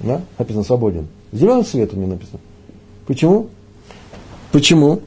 [0.02, 0.22] да?
[0.38, 1.08] написано свободен.
[1.32, 2.40] Цвет у меня написано.
[3.06, 3.48] Почему?
[4.52, 5.00] Почему?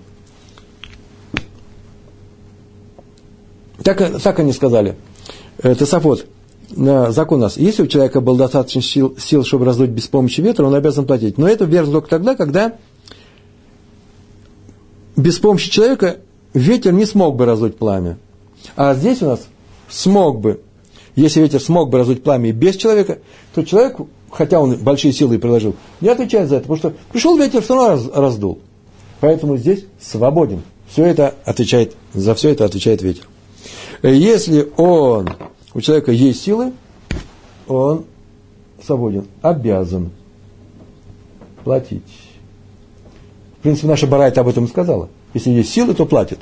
[3.83, 4.95] Так, так они сказали.
[5.57, 6.25] Это Тософот.
[6.69, 7.57] Закон у нас.
[7.57, 11.37] Если у человека был достаточно сил, сил, чтобы раздуть без помощи ветра, он обязан платить.
[11.37, 12.75] Но это верно только тогда, когда
[15.15, 16.17] без помощи человека
[16.53, 18.17] ветер не смог бы раздуть пламя.
[18.75, 19.47] А здесь у нас
[19.89, 20.61] смог бы.
[21.19, 23.19] Если ветер смог бы раздуть пламя без человека,
[23.53, 23.97] то человек
[24.31, 27.89] хотя он большие силы приложил, не отвечает за это, потому что пришел ветер, все равно
[27.89, 28.59] раз, раздул.
[29.19, 30.61] Поэтому здесь свободен.
[30.89, 33.27] Все это отвечает, за все это отвечает ветер.
[34.01, 35.29] Если он,
[35.73, 36.71] у человека есть силы,
[37.67, 38.05] он
[38.81, 40.11] свободен, обязан
[41.65, 42.01] платить.
[43.59, 45.09] В принципе, наша Барайта об этом сказала.
[45.33, 46.39] Если есть силы, то платит.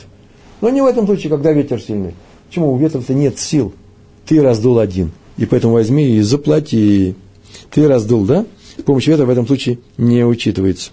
[0.61, 2.13] Но не в этом случае, когда ветер сильный.
[2.47, 2.73] Почему?
[2.73, 3.73] У ветра-то нет сил.
[4.27, 5.11] Ты раздул один.
[5.37, 7.15] И поэтому возьми и заплати.
[7.71, 8.45] Ты раздул, да?
[8.85, 10.91] Помощь ветра в этом случае не учитывается.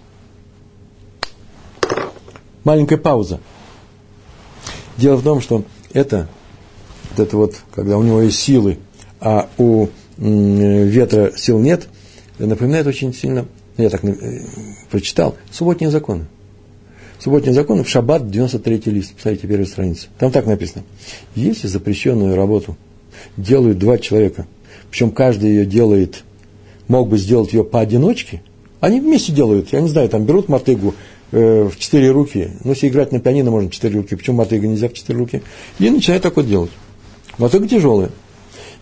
[2.63, 3.39] Маленькая пауза.
[4.97, 6.29] Дело в том, что это,
[7.11, 8.79] вот это вот, когда у него есть силы,
[9.19, 11.87] а у ветра сил нет,
[12.39, 13.45] напоминает очень сильно,
[13.77, 14.41] я так э,
[14.89, 16.25] прочитал, субботние законы.
[17.19, 20.07] Субботние законы в шаббат, 93 лист, посмотрите, первая страница.
[20.17, 20.83] Там так написано.
[21.35, 22.77] Если запрещенную работу
[23.37, 24.47] делают два человека,
[24.89, 26.23] причем каждый ее делает,
[26.87, 28.41] мог бы сделать ее поодиночке,
[28.79, 30.93] они вместе делают, я не знаю, там берут мотыгу
[31.31, 34.67] э, в четыре руки, ну, если играть на пианино можно в четыре руки, почему мотыга
[34.67, 35.41] нельзя в четыре руки,
[35.79, 36.71] и начинают так вот делать.
[37.37, 38.11] Мотыга тяжелая.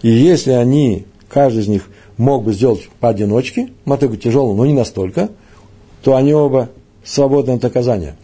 [0.01, 5.29] И если они, каждый из них мог бы сделать поодиночке, мотыгу тяжелую, но не настолько,
[6.03, 6.69] то они оба
[7.03, 8.15] свободны от наказания.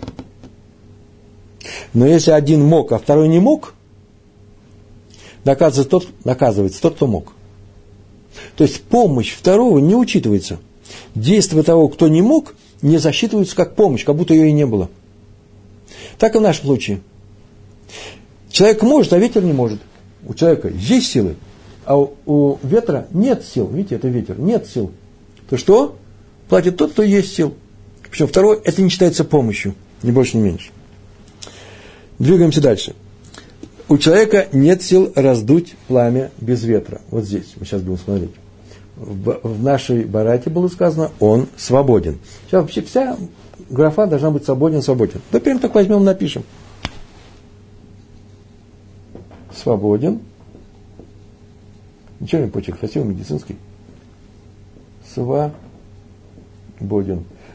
[1.94, 3.74] Но если один мог, а второй не мог,
[5.44, 7.34] наказывается тот, наказывается тот, кто мог.
[8.56, 10.60] То есть помощь второго не учитывается.
[11.16, 14.90] Действия того, кто не мог, не засчитываются как помощь, как будто ее и не было.
[16.18, 17.02] Так и в нашем случае.
[18.50, 19.80] Человек может, а ветер не может.
[20.26, 21.36] У человека есть силы,
[21.86, 23.68] а у, ветра нет сил.
[23.68, 24.92] Видите, это ветер, нет сил.
[25.50, 25.96] То что?
[26.48, 27.54] Платит тот, кто есть сил.
[28.10, 30.72] Причем второе, это не считается помощью, ни больше, ни меньше.
[32.18, 32.96] Двигаемся дальше.
[33.90, 37.02] У человека нет сил раздуть пламя без ветра.
[37.10, 38.30] Вот здесь, мы сейчас будем смотреть.
[38.96, 42.20] В, в нашей барате было сказано, он свободен.
[42.46, 43.18] Сейчас вообще вся
[43.70, 45.22] графа должна быть свободен, свободен.
[45.32, 46.44] Да прям так возьмем, напишем.
[49.56, 50.20] Свободен.
[52.20, 53.56] Ничего не почерк, красивый, медицинский.
[55.16, 55.54] Свободен.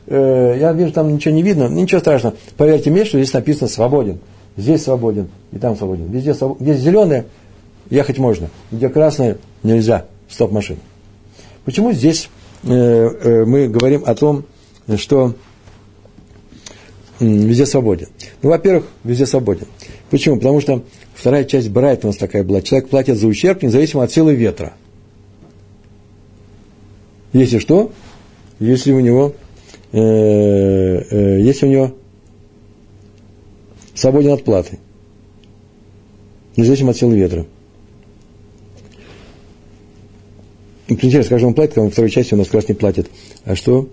[0.06, 2.34] Э, я вижу, там ничего не видно, ничего страшного.
[2.56, 4.18] Поверьте мне, что здесь написано свободен.
[4.56, 6.10] Здесь свободен, и там свободен.
[6.10, 7.26] Везде, где зеленое,
[7.90, 8.50] ехать можно.
[8.70, 10.06] Где красное, нельзя.
[10.28, 10.78] Стоп машина.
[11.64, 12.28] Почему здесь
[12.62, 14.44] э, э, мы говорим о том,
[14.96, 15.34] что
[17.20, 18.08] э, везде свободен?
[18.42, 19.66] Ну, во-первых, везде свободен.
[20.10, 20.36] Почему?
[20.36, 20.82] Потому что
[21.14, 22.62] вторая часть Брайта у нас такая была.
[22.62, 24.74] Человек платит за ущерб, независимо от силы ветра.
[27.32, 27.90] Если что,
[28.60, 29.34] если у него,
[29.90, 31.94] э, э, если у него
[33.94, 34.78] свободен от платы,
[36.56, 37.46] независимо от силы ветра.
[40.86, 43.10] Интересно, скажем, он платит, во второй части у нас как раз не платит.
[43.44, 43.88] А что?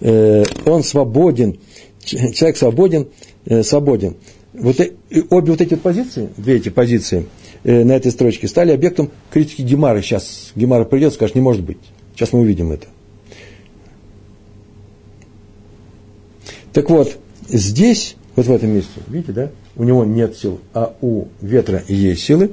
[0.00, 1.58] Э, он свободен,
[2.04, 3.08] человек свободен,
[3.46, 4.16] э, свободен.
[4.52, 4.92] Вот э,
[5.30, 7.26] обе вот эти позиции, две эти позиции
[7.64, 10.00] на этой строчке стали объектом критики Гемара.
[10.00, 11.78] Сейчас Гемара придет, скажет, не может быть.
[12.14, 12.86] Сейчас мы увидим это.
[16.72, 17.18] Так вот,
[17.48, 22.22] здесь, вот в этом месте, видите, да, у него нет сил, а у ветра есть
[22.22, 22.52] силы,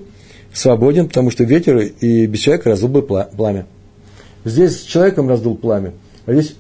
[0.54, 3.66] свободен, потому что ветер и без человека раздул бы пламя.
[4.46, 5.94] Здесь с человеком раздул пламя,
[6.26, 6.56] а здесь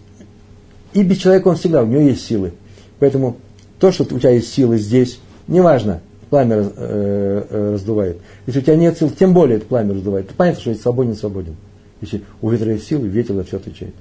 [0.94, 2.54] и без человека он всегда, у него есть силы.
[3.00, 3.38] Поэтому
[3.80, 8.18] то, что у тебя есть силы здесь, неважно, пламя э, э, раздувает.
[8.46, 10.30] Если у тебя нет сил, тем более это пламя раздувает.
[10.30, 11.56] Ты понятно, что свободен, свободен.
[12.02, 13.94] Если у ветра есть силы, ветер за все отвечает.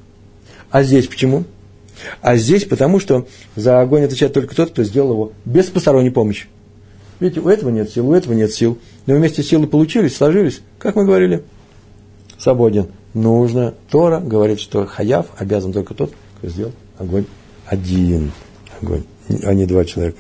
[0.71, 1.45] А здесь почему?
[2.21, 3.27] А здесь потому, что
[3.57, 6.47] за огонь отвечает только тот, кто сделал его без посторонней помощи.
[7.21, 8.79] Видите, у этого нет сил, у этого нет сил.
[9.07, 10.61] Но вместе силы получились, сложились.
[10.79, 11.45] Как мы говорили?
[12.39, 12.89] Свободен.
[13.15, 13.75] Нужно.
[13.91, 17.27] Тора говорит, что хаяв обязан только тот, кто сделал огонь
[17.67, 18.33] один.
[18.81, 19.05] Огонь,
[19.45, 20.19] а не два человека.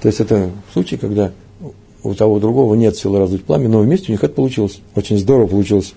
[0.00, 1.32] То есть это случай, когда
[2.02, 4.80] у того другого нет силы раздуть пламя, но вместе у них это получилось.
[4.94, 5.94] Очень здорово получилось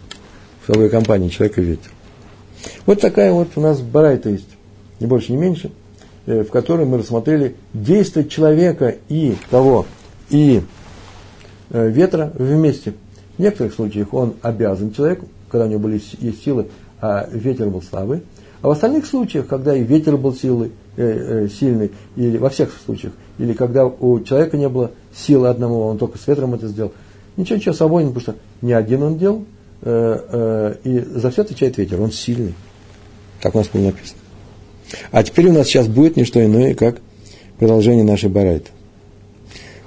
[0.63, 1.91] в целой компании «Человек и ветер».
[2.85, 4.49] Вот такая вот у нас барайта есть,
[4.99, 5.71] ни больше, ни меньше,
[6.25, 9.85] э, в которой мы рассмотрели действие человека и того,
[10.29, 10.61] и
[11.69, 12.93] э, ветра вместе.
[13.37, 16.67] В некоторых случаях он обязан человеку, когда у него были есть силы,
[17.01, 18.23] а ветер был слабый.
[18.61, 22.71] А в остальных случаях, когда и ветер был силой, э, э, сильный, или во всех
[22.85, 26.93] случаях, или когда у человека не было силы одного, он только с ветром это сделал,
[27.37, 28.35] ничего, ничего, свободен, потому что
[28.65, 29.45] не один он делал,
[29.85, 32.55] и за все отвечает ветер, он сильный.
[33.41, 34.19] Так у нас было написано.
[35.11, 36.99] А теперь у нас сейчас будет не что иное, как
[37.59, 38.71] продолжение нашей барайты.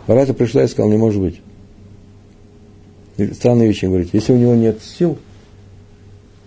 [0.06, 1.40] Барайта пришла и сказала, не может быть.
[3.34, 4.10] Странные вещи говорить.
[4.12, 5.18] Если у него нет сил,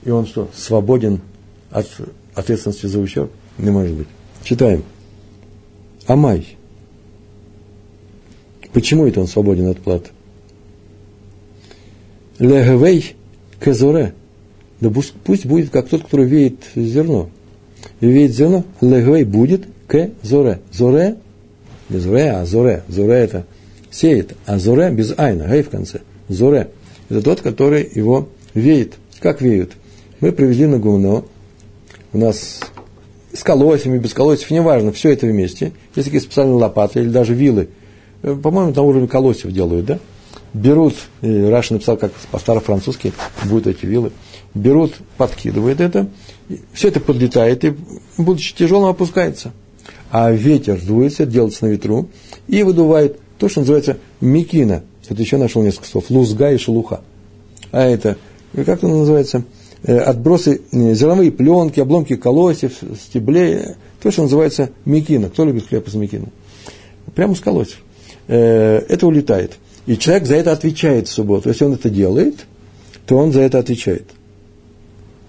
[0.04, 1.20] и он что, свободен
[1.70, 1.88] от
[2.34, 4.08] ответственности за ущерб, не может быть.
[4.44, 4.84] Читаем.
[6.08, 6.58] Амай.
[8.72, 10.10] Почему это он свободен от платы?
[12.40, 13.16] Легвей
[13.64, 14.14] кезуре.
[14.80, 17.30] Да пусть, пусть будет как тот, который веет зерно.
[18.00, 20.60] веет зерно, легвей будет к зоре.
[20.72, 21.18] Зоре,
[21.90, 22.84] не зоре, а зоре.
[22.88, 23.46] Зоре это
[23.92, 26.00] сеет, а зоре без айна, гей в конце.
[26.30, 26.70] Зоре.
[27.10, 28.94] Это тот, который его веет.
[29.20, 29.74] Как веют?
[30.20, 31.24] Мы привезли на гумно.
[32.14, 32.62] У нас
[33.34, 35.72] с колосьями, без колосьев, неважно, все это вместе.
[35.96, 37.70] Есть такие специальные лопаты или даже вилы.
[38.24, 40.00] Э, по-моему, на уровне колосьев делают, да?
[40.54, 43.14] Берут, и Раша написал, как по-старо-французски
[43.46, 44.12] будут эти вилы,
[44.54, 46.10] берут, подкидывают это,
[46.74, 47.74] все это подлетает и,
[48.18, 49.54] будучи тяжелым, опускается.
[50.12, 52.10] А ветер дуется, делается на ветру
[52.48, 54.84] и выдувает то, что называется микина.
[55.08, 56.10] Это еще нашел несколько слов.
[56.10, 57.02] Лузга и шелуха.
[57.72, 58.18] А это,
[58.54, 59.44] как это называется?
[59.84, 65.30] Э, отбросы, зерновые пленки, обломки колосьев, стеблей, то, что называется мекина.
[65.30, 66.28] Кто любит хлеб из мекина?
[67.16, 67.82] Прямо с колосьев.
[68.28, 69.54] Э, это улетает.
[69.86, 71.50] И человек за это отвечает в субботу.
[71.50, 72.46] Если он это делает,
[73.06, 74.06] то он за это отвечает.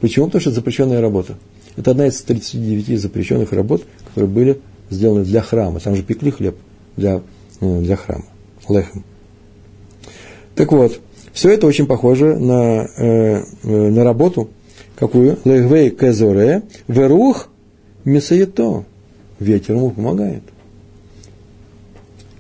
[0.01, 0.27] Почему?
[0.27, 1.37] Потому что это запрещенная работа.
[1.77, 5.81] Это одна из 39 запрещенных работ, которые были сделаны для храма.
[5.81, 6.57] Там же пекли хлеб
[6.97, 7.23] для,
[7.61, 8.25] для храма.
[8.69, 9.05] Лехем.
[10.55, 11.01] Так вот,
[11.33, 14.51] все это очень похоже на, э, э на работу,
[14.97, 15.39] какую?
[15.45, 17.49] Легвей кезоре, верух
[18.05, 18.85] мисаето.
[19.39, 20.43] Ветер ему помогает.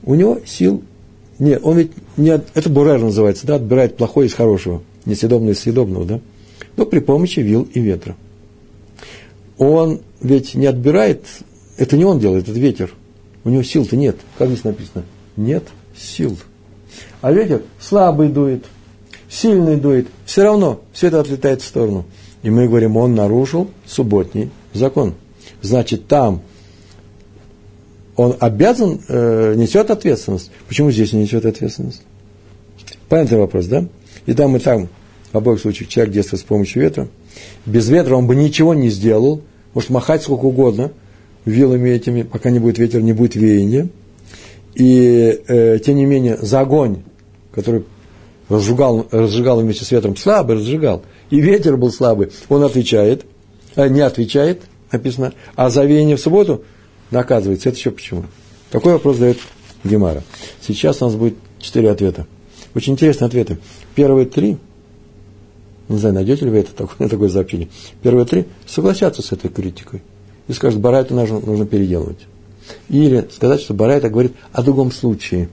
[0.04, 0.82] У него сил
[1.38, 6.04] нет, он ведь не, это бурер называется, да, отбирает плохое из хорошего, несъедобное из съедобного,
[6.04, 6.20] да,
[6.76, 8.16] но при помощи вил и ветра.
[9.58, 11.24] Он ведь не отбирает,
[11.76, 12.92] это не он делает, это ветер.
[13.44, 14.16] У него сил-то нет.
[14.38, 15.04] Как здесь написано?
[15.36, 15.64] Нет
[15.96, 16.36] сил.
[17.20, 18.64] А ветер слабый дует,
[19.28, 22.04] сильный дует, все равно все это отлетает в сторону.
[22.42, 25.14] И мы говорим, он нарушил субботний закон.
[25.60, 26.42] Значит, там
[28.16, 30.50] он обязан, э, несет ответственность.
[30.68, 32.02] Почему здесь не несет ответственность?
[33.08, 33.86] Понятный вопрос, да?
[34.26, 34.88] И там, и там,
[35.32, 37.08] в обоих случаях, человек действует с помощью ветра.
[37.64, 39.42] Без ветра он бы ничего не сделал,
[39.74, 40.92] может махать сколько угодно
[41.44, 43.88] вилами этими, пока не будет ветер, не будет веяния.
[44.74, 47.02] И, э, тем не менее, за огонь,
[47.52, 47.84] который
[48.48, 53.24] разжигал, разжигал вместе с ветром, слабый разжигал, и ветер был слабый, он отвечает,
[53.76, 56.62] э, не отвечает, написано, а за веяние в субботу
[57.12, 57.68] наказывается.
[57.68, 58.24] Это еще почему?
[58.70, 59.38] Такой вопрос дает
[59.84, 60.22] Гемара.
[60.60, 62.26] Сейчас у нас будет четыре ответа.
[62.74, 63.58] Очень интересные ответы.
[63.94, 64.56] Первые три,
[65.88, 67.68] не знаю, найдете ли вы это такое, такое сообщение,
[68.02, 70.02] первые три согласятся с этой критикой
[70.48, 72.18] и скажут, Барайта нужно, нужно переделывать.
[72.88, 75.48] Или сказать, что Барайта говорит о другом случае.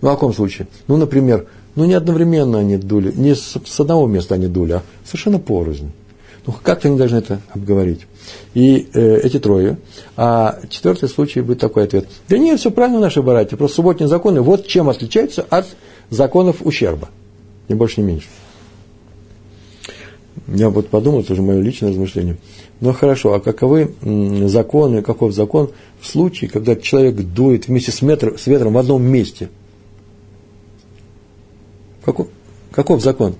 [0.00, 0.68] Ну, о каком случае?
[0.86, 4.82] Ну, например, ну, не одновременно они дули, не с, с одного места они дули, а
[5.04, 5.92] совершенно порознь.
[6.48, 8.06] Ну, как-то они должны это обговорить.
[8.54, 9.76] И э, эти трое.
[10.16, 12.08] А четвертый случай будет такой ответ.
[12.26, 13.58] Да нет, все правильно наши братья.
[13.58, 15.66] Просто субботние законы вот чем отличаются от
[16.08, 17.10] законов ущерба.
[17.68, 18.28] Ни больше, ни меньше.
[20.46, 22.38] Я вот подумал, это уже мое личное размышление.
[22.80, 23.92] Ну хорошо, а каковы
[24.48, 29.02] законы, каков закон в случае, когда человек дует вместе с, метр, с ветром в одном
[29.02, 29.50] месте?
[32.06, 32.28] Каков,
[32.72, 33.34] каков закон?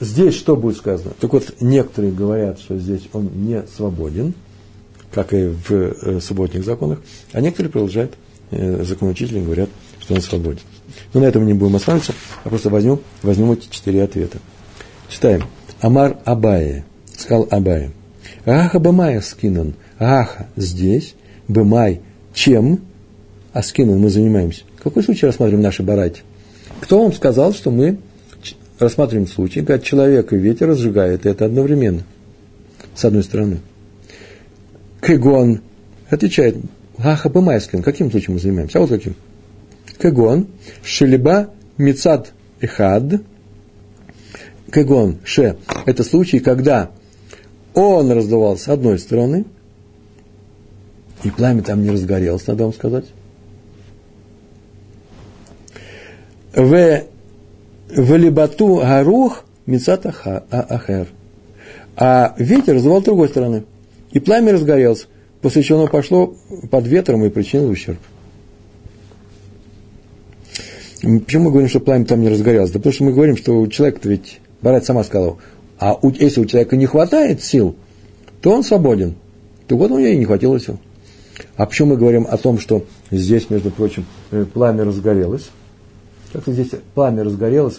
[0.00, 1.12] Здесь что будет сказано?
[1.20, 4.34] Так вот, некоторые говорят, что здесь он не свободен,
[5.12, 7.00] как и в э, субботних законах,
[7.32, 8.14] а некоторые продолжают,
[8.50, 9.70] э, законоучители говорят,
[10.00, 10.62] что он свободен.
[11.12, 14.38] Но на этом не будем останавливаться, а просто возьмем, возьмем эти четыре ответа.
[15.08, 15.44] Читаем.
[15.80, 16.84] Амар Абае,
[17.16, 17.92] сказал Абае.
[18.46, 19.74] Аха Бамая скинан.
[19.98, 21.14] Аха здесь,
[21.48, 22.00] Бамай
[22.32, 22.80] чем?
[23.52, 24.62] А скинан мы занимаемся.
[24.82, 26.22] Какой случай рассматриваем наши барати?
[26.80, 27.98] Кто вам сказал, что мы
[28.78, 32.02] рассматриваем случай, когда человек и ветер разжигают это одновременно,
[32.94, 33.60] с одной стороны.
[35.00, 35.60] Кегон
[36.08, 36.56] отвечает,
[36.98, 38.78] Аха Бамайскин, каким случаем мы занимаемся?
[38.78, 39.14] А вот каким?
[40.00, 40.48] Кегон,
[40.82, 43.22] Шелеба, Мицад, Эхад,
[44.72, 45.56] Кегон, Ше,
[45.86, 46.90] это случай, когда
[47.74, 49.44] он раздувал с одной стороны,
[51.22, 53.06] и пламя там не разгорелось, надо вам сказать.
[56.54, 57.04] В
[57.96, 61.08] Валибату Гарух Мицат Ахер.
[61.96, 63.64] А ветер раздувал с другой стороны.
[64.12, 65.08] И пламя разгорелось,
[65.40, 66.34] после чего оно пошло
[66.70, 67.98] под ветром и причинило ущерб.
[71.02, 72.70] Почему мы говорим, что пламя там не разгорелось?
[72.70, 75.36] Да потому что мы говорим, что у человека-то ведь, Барат сама сказала,
[75.78, 77.76] а у, если у человека не хватает сил,
[78.40, 79.16] то он свободен.
[79.66, 80.78] То вот у него и не хватило сил.
[81.56, 85.50] А почему мы говорим о том, что здесь, между прочим, э, пламя разгорелось?
[86.34, 87.78] Как-то здесь пламя разгорелось,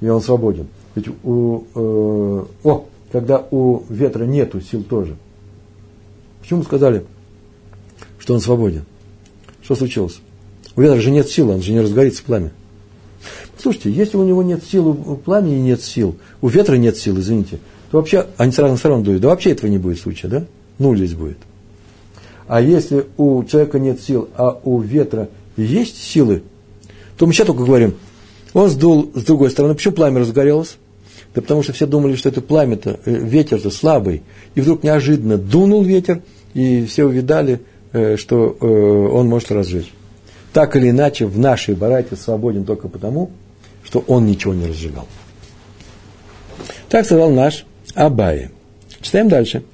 [0.00, 0.68] и он свободен.
[0.94, 5.16] Ведь у, э, о, когда у ветра нету сил тоже.
[6.40, 7.04] Почему сказали,
[8.18, 8.86] что он свободен?
[9.62, 10.20] Что случилось?
[10.76, 12.52] У ветра же нет сил, он же не разгорится пламя.
[13.58, 17.58] Слушайте, если у него нет сил, у пламени нет сил, у ветра нет сил, извините,
[17.90, 19.20] то вообще они с разных сторон дуют.
[19.20, 20.46] Да вообще этого не будет случая, да?
[20.78, 21.38] Нуль здесь будет.
[22.48, 25.28] А если у человека нет сил, а у ветра
[25.58, 26.44] есть силы,
[27.16, 27.94] то мы сейчас только говорим,
[28.52, 29.74] он сдул с другой стороны.
[29.74, 30.76] Почему пламя разгорелось?
[31.34, 34.22] Да потому что все думали, что это пламя-то, э, ветер-то слабый.
[34.54, 36.22] И вдруг неожиданно дунул ветер,
[36.54, 37.60] и все увидали,
[37.92, 39.92] э, что э, он может разжечь.
[40.52, 43.30] Так или иначе, в нашей барате свободен только потому,
[43.82, 45.08] что он ничего не разжигал.
[46.88, 48.50] Так сказал наш Абай.
[49.00, 49.64] Читаем дальше.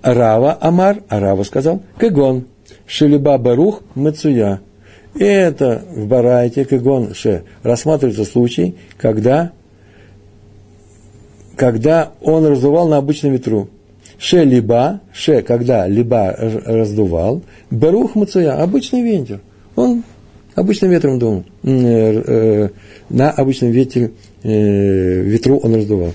[0.00, 2.46] Рава Амар, а Рава сказал, Кегон,
[2.86, 4.60] Шелиба Барух Мацуя.
[5.14, 9.52] И это в Барайте, Кегон Ше, рассматривается случай, когда
[11.56, 13.68] когда он раздувал на обычном ветру.
[14.16, 16.34] Ше либа, ше, когда либа
[16.64, 19.40] раздувал, барух мацуя, обычный ветер.
[19.74, 20.04] Он
[20.54, 21.44] обычным ветром дул.
[21.62, 22.68] Э, э,
[23.10, 26.12] на обычном ветре, э, ветру он раздувал.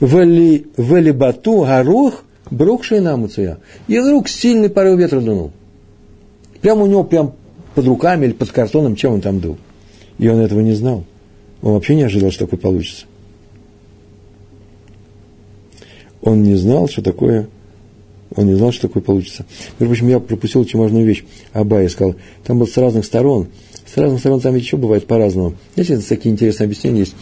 [0.00, 3.58] Вали, вали бату гарух брух шейна мацуя.
[3.88, 5.52] И вдруг сильный порыв ветра дунул.
[6.60, 7.34] Прямо у него, прям
[7.74, 9.58] под руками или под картоном, чем он там дул.
[10.18, 11.04] И он этого не знал.
[11.62, 13.06] Он вообще не ожидал, что такое получится.
[16.24, 17.48] он не знал, что такое,
[18.34, 19.44] он не знал, что такое получится.
[19.78, 21.24] Между прочим, я пропустил очень важную вещь.
[21.52, 23.48] Абай сказал, там был с разных сторон.
[23.86, 25.54] С разных сторон там еще бывает по-разному.
[25.74, 27.14] Знаете, такие интересные объяснения есть.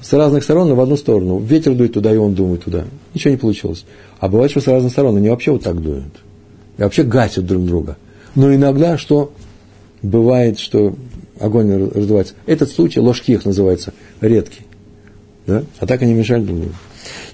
[0.00, 1.38] С разных сторон, но в одну сторону.
[1.38, 2.84] Ветер дует туда, и он думает туда.
[3.14, 3.84] Ничего не получилось.
[4.18, 6.12] А бывает, что с разных сторон, они вообще вот так дуют.
[6.76, 7.96] И вообще гасят друг друга.
[8.34, 9.32] Но иногда что?
[10.02, 10.94] Бывает, что
[11.38, 12.34] огонь раздувается.
[12.46, 14.62] Этот случай, ложки их называется, редкий.
[15.46, 15.64] Да?
[15.78, 16.74] А так они мешают друг другу.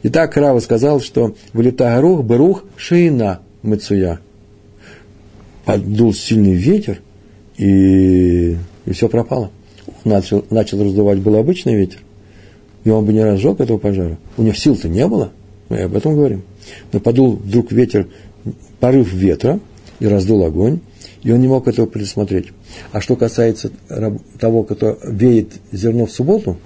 [0.03, 4.21] Итак, Рава сказал, что вылета рух, берух, шейна мыцуя.
[5.65, 7.01] Подул сильный ветер,
[7.57, 8.57] и,
[8.87, 9.51] и все пропало.
[10.05, 11.99] Начал, начал раздувать был обычный ветер,
[12.85, 14.17] и он бы не разжег этого пожара.
[14.37, 15.33] У него сил-то не было,
[15.69, 16.43] мы об этом говорим.
[16.93, 18.09] Но подул вдруг ветер,
[18.81, 19.61] порыв ветра,
[20.01, 20.81] и раздул огонь,
[21.23, 22.49] и он не мог этого предусмотреть.
[22.93, 23.71] А что касается
[24.39, 26.59] того, кто веет зерно в субботу,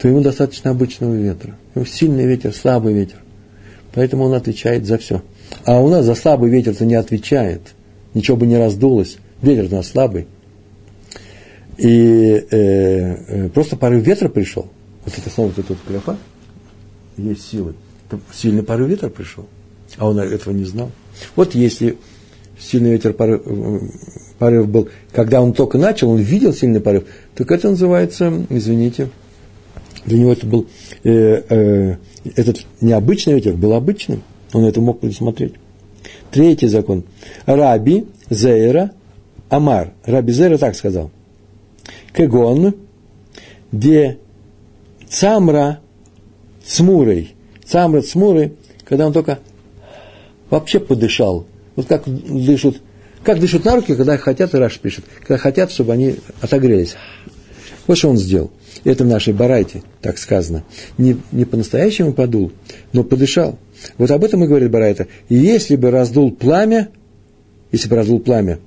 [0.00, 1.56] то ему достаточно обычного ветра.
[1.74, 3.18] Ему сильный ветер, слабый ветер.
[3.92, 5.22] Поэтому он отвечает за все.
[5.64, 7.60] А у нас за слабый ветер-то не отвечает.
[8.14, 9.18] Ничего бы не раздулось.
[9.42, 10.26] Ветер у нас слабый.
[11.76, 14.68] И э, э, просто порыв ветра пришел.
[15.04, 16.16] Вот это снова вот этот вот
[17.16, 17.74] Есть силы.
[18.32, 19.46] Сильный порыв ветра пришел.
[19.96, 20.90] А он этого не знал.
[21.36, 21.98] Вот если
[22.60, 23.42] сильный ветер порыв,
[24.38, 27.04] порыв был, когда он только начал, он видел сильный порыв,
[27.34, 29.08] так это называется, извините,
[30.06, 30.66] для него это был,
[31.04, 31.96] э, э,
[32.36, 35.54] этот необычный ветер был обычным, он это мог предусмотреть.
[36.30, 37.04] Третий закон.
[37.46, 38.92] Раби Зейра
[39.48, 39.92] Амар.
[40.04, 41.10] Раби Зейра так сказал.
[42.12, 42.74] Кегон,
[43.72, 44.18] де
[45.08, 45.80] цамра
[46.64, 47.34] цмурой.
[47.64, 48.54] Цамра цмурой,
[48.84, 49.40] когда он только
[50.50, 51.46] вообще подышал.
[51.80, 52.76] Вот как дышат,
[53.24, 56.94] как дышат на руки, когда хотят, и Раш пишет, когда хотят, чтобы они отогрелись.
[57.86, 58.50] Вот что он сделал.
[58.84, 60.62] Это в нашей барайте, так сказано.
[60.98, 62.52] Не, не по-настоящему подул,
[62.92, 63.58] но подышал.
[63.96, 65.06] Вот об этом и говорит барайта.
[65.30, 66.90] Если бы раздул пламя,
[67.72, 68.58] если бы раздул пламя,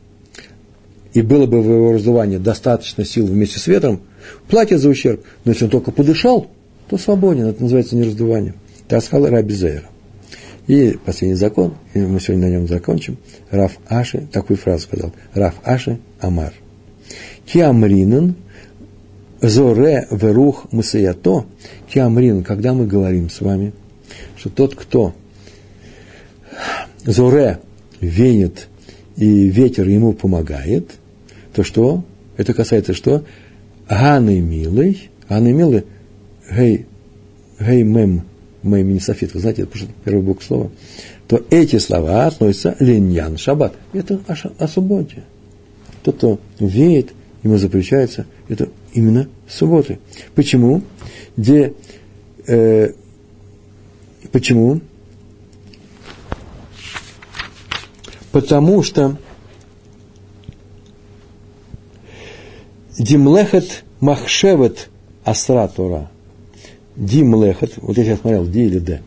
[1.14, 4.01] и было бы в его раздувании достаточно сил вместе с ветром,
[4.47, 5.22] платит за ущерб.
[5.45, 6.47] Но если он только подышал,
[6.89, 7.45] то свободен.
[7.45, 8.55] Это называется не раздувание.
[8.88, 9.93] Так сказал Раби Зейра.
[10.68, 13.18] И последний закон, и мы сегодня на нем закончим.
[13.51, 15.14] Раф Аши, такую фразу сказал.
[15.34, 16.53] Раф Аши Амар.
[17.45, 18.36] Киамринан
[19.43, 21.45] Зоре верух мусаято,
[21.89, 23.74] киамрин, когда мы говорим с вами,
[24.38, 25.14] что тот, кто
[27.03, 27.59] зоре
[27.99, 28.70] веет
[29.18, 30.91] и ветер ему помогает,
[31.53, 32.05] то что?
[32.38, 33.26] Это касается что?
[33.89, 35.84] Ганы милый, Ганы милый,
[36.49, 36.86] гей,
[37.59, 38.24] гей мем,
[38.64, 40.72] мем не софит, вы знаете, это первый букв слова,
[41.28, 43.76] то эти слова относятся линьян шаббат.
[43.93, 45.24] Это о, о субботе.
[46.03, 49.99] Тот, кто веет, ему запрещается, это именно субботы.
[50.36, 50.82] Почему?
[51.38, 51.74] Где,
[52.47, 52.91] э,
[54.32, 54.82] почему?
[58.32, 59.18] Потому что
[62.97, 64.89] Димлехет Махшевет
[65.24, 66.09] Асра Тора.
[66.96, 69.02] Димлехет, вот я сейчас смотрел, Ди или Д.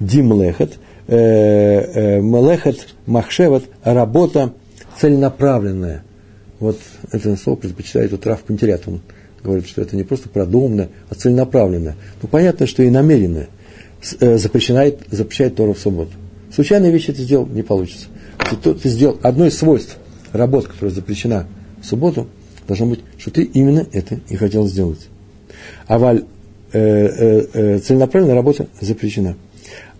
[0.00, 4.52] Димлехет, э, э, Мелехет Махшевет, работа
[4.98, 6.04] целенаправленная.
[6.60, 6.78] Вот
[7.10, 9.00] это слово предпочитает вот Раф Пантелят, он
[9.42, 11.96] говорит, что это не просто продуманно, а целенаправленно.
[12.20, 13.46] Ну, понятно, что и намеренно
[14.20, 16.12] э, запрещает, запрещает Тору в субботу.
[16.54, 18.06] Случайная вещь это сделал, не получится.
[18.50, 19.96] Если ты сделал одно из свойств
[20.32, 21.46] работы, которая запрещена
[21.80, 22.28] в субботу,
[22.68, 25.08] должно быть, что ты именно это и хотел сделать.
[25.86, 26.24] А валь
[26.72, 29.36] целенаправленная работа запрещена.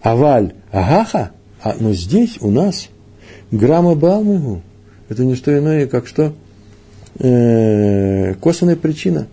[0.00, 1.30] Аваль агаха,
[1.62, 2.88] а, но здесь у нас
[3.50, 4.62] грамма балмыгу,
[5.08, 6.32] это не что иное, как что
[7.18, 9.28] э, косвенная причина.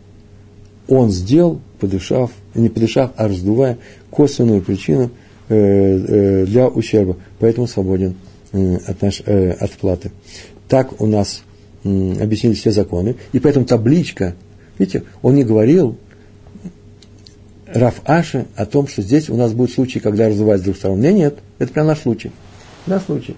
[0.88, 3.78] Он сделал, подышав, не подышав, а раздувая
[4.10, 5.12] косвенную причину
[5.48, 8.16] э, э, для ущерба, поэтому свободен
[8.52, 10.12] э, от, наш, э, от платы.
[10.68, 11.44] Так у нас
[11.84, 14.36] э, объяснили все законы, и поэтому табличка,
[14.78, 15.98] видите, он не говорил,
[17.74, 21.00] Раф Аши о том, что здесь у нас будет случай, когда развивается с двух сторон.
[21.02, 22.32] Нет, нет, это прям наш случай.
[22.88, 23.36] Наш случай.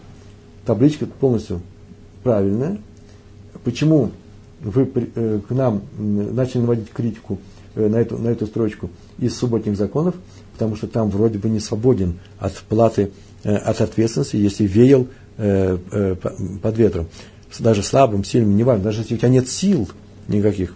[0.65, 1.61] Табличка полностью
[2.23, 2.77] правильная.
[3.63, 4.11] Почему
[4.61, 7.39] вы э, к нам начали наводить критику
[7.75, 10.15] э, на эту, на эту строчку из субботних законов?
[10.53, 13.11] Потому что там вроде бы не свободен от платы,
[13.43, 15.07] э, от ответственности, если веял
[15.37, 17.07] под ветром.
[17.57, 19.89] Даже слабым, сильным, неважно, даже если у тебя нет сил
[20.27, 20.75] никаких,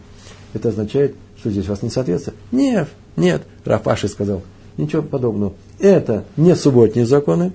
[0.53, 2.35] это означает, что здесь вас не соответствует.
[2.51, 4.41] Нет, нет, Рафаши сказал,
[4.77, 5.53] ничего подобного.
[5.79, 7.51] Это не субботние законы,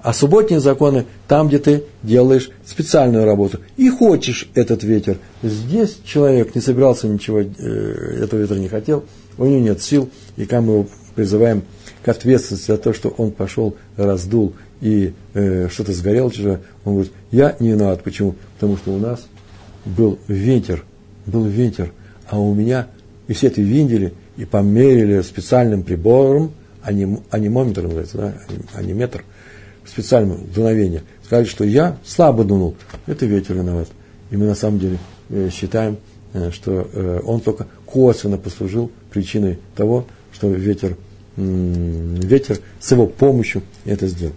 [0.00, 5.18] а субботние законы там, где ты делаешь специальную работу и хочешь этот ветер.
[5.42, 9.04] Здесь человек не собирался ничего, э, этого ветра не хотел,
[9.38, 11.62] у него нет сил, и когда мы его призываем
[12.02, 17.12] к ответственности за то, что он пошел, раздул и э, что-то сгорело чужое, он говорит,
[17.30, 18.02] я не виноват.
[18.02, 18.34] Почему?
[18.54, 19.26] Потому что у нас
[19.84, 20.84] был ветер,
[21.26, 21.92] был ветер,
[22.28, 22.88] а у меня,
[23.28, 24.12] и все это видели,
[24.42, 26.50] и померили специальным прибором,
[26.82, 28.34] аним, анимометр называется, да,
[28.74, 29.24] аниметр,
[29.86, 31.04] специальное дуновение.
[31.24, 32.74] Сказали, что я слабо дунул,
[33.06, 33.86] это ветер виноват.
[34.32, 34.98] И мы на самом деле
[35.30, 35.98] э, считаем,
[36.32, 40.96] э, что э, он только косвенно послужил причиной того, что ветер,
[41.36, 44.34] ветер с его помощью это сделал.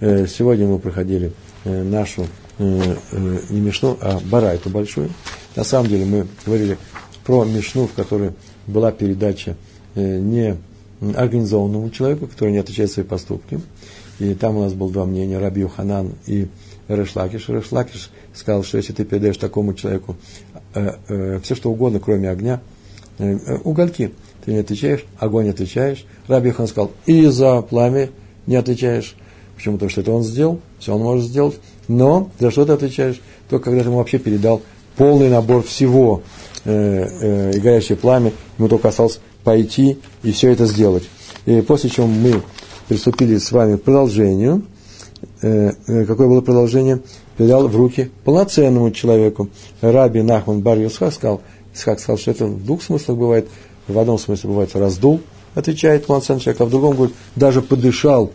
[0.00, 1.32] Сегодня мы проходили
[1.64, 2.26] нашу
[2.58, 5.10] не Мишну, а Барайту большую.
[5.56, 6.76] На самом деле мы говорили
[7.24, 8.32] про Мишну, в которой
[8.70, 9.56] была передача
[9.94, 10.56] э, не
[11.00, 13.60] организованному человеку, который не отвечает за свои поступки.
[14.18, 16.48] И там у нас было два мнения, Раби Юханан и
[16.88, 17.48] Решлакиш.
[17.48, 20.16] Решлакиш сказал, что если ты передаешь такому человеку
[20.74, 22.60] э, э, все что угодно, кроме огня,
[23.18, 24.12] э, э, угольки,
[24.44, 26.04] ты не отвечаешь, огонь отвечаешь.
[26.26, 28.10] Раби Юхан сказал, и за пламя
[28.46, 29.16] не отвечаешь.
[29.56, 29.74] Почему?
[29.74, 31.58] Потому что это он сделал, все он может сделать.
[31.88, 33.20] Но за что ты отвечаешь?
[33.48, 34.62] Только когда ты ему вообще передал
[34.96, 36.22] полный набор всего,
[36.64, 41.04] Э, э, и горящее пламя, ему только осталось пойти и все это сделать.
[41.46, 42.42] И после чего мы
[42.86, 44.62] приступили с вами к продолжению,
[45.40, 45.72] э,
[46.04, 47.00] какое было продолжение,
[47.38, 49.48] передал в руки полноценному человеку.
[49.80, 51.40] Раби Нахман Бар Юсхак сказал,
[51.74, 53.48] Исхак сказал, что это в двух смыслах бывает.
[53.88, 55.20] В одном смысле бывает раздул,
[55.54, 58.32] отвечает полноценный человек, а в другом говорит, даже подышал.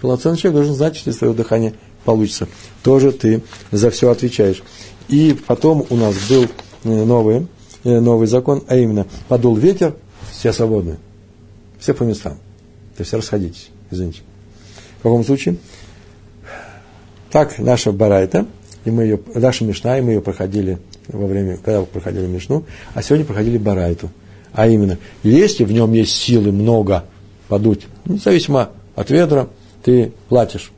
[0.00, 1.74] Полноценный человек должен знать, что из твоего дыхания
[2.04, 2.48] получится.
[2.82, 4.64] Тоже ты за все отвечаешь.
[5.08, 6.46] И потом у нас был
[6.82, 7.57] новый Э,
[7.88, 9.94] новый закон, а именно подул ветер,
[10.30, 10.96] все свободны,
[11.78, 12.34] все по местам.
[12.96, 14.20] То есть расходитесь, извините.
[14.98, 15.56] В каком случае?
[17.30, 18.46] Так, наша Барайта,
[18.84, 20.78] и мы ее, наша Мишна, и мы ее проходили
[21.08, 22.64] во время, когда проходили Мишну,
[22.94, 24.10] а сегодня проходили Барайту.
[24.52, 27.04] А именно, если в нем есть силы много
[27.48, 29.48] подуть, независимо от ветра,
[29.84, 30.72] ты платишь.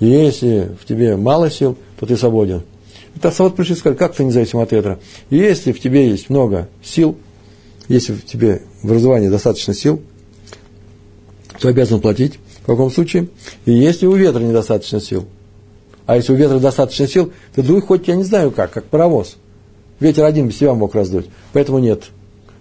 [0.00, 2.62] Если в тебе мало сил, то ты свободен.
[3.18, 5.00] Это Сават пришли сказали, как ты независимо от ветра?
[5.28, 7.16] Если в тебе есть много сил,
[7.88, 10.00] если в тебе в образовании достаточно сил,
[11.58, 12.38] то обязан платить.
[12.62, 13.28] В каком случае?
[13.64, 15.26] И если у ветра недостаточно сил,
[16.06, 19.36] а если у ветра достаточно сил, то дуй хоть я не знаю как, как паровоз.
[19.98, 21.26] Ветер один без тебя мог раздуть.
[21.52, 22.04] Поэтому нет.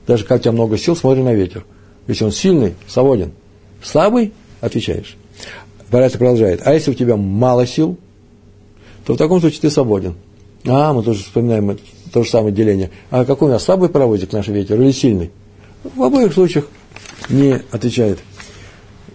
[0.07, 1.65] Даже когда у тебя много сил, смотри на ветер.
[2.07, 3.31] Если он сильный, свободен.
[3.83, 5.17] Слабый, отвечаешь.
[5.91, 6.61] Барайта продолжает.
[6.65, 7.95] А если у тебя мало сил,
[9.05, 10.15] то в таком случае ты свободен.
[10.67, 11.77] А, мы тоже вспоминаем
[12.11, 12.91] то же самое деление.
[13.09, 15.31] А какой у нас слабый паровозик наш ветер или сильный?
[15.83, 16.67] В обоих случаях
[17.29, 18.19] не отвечает.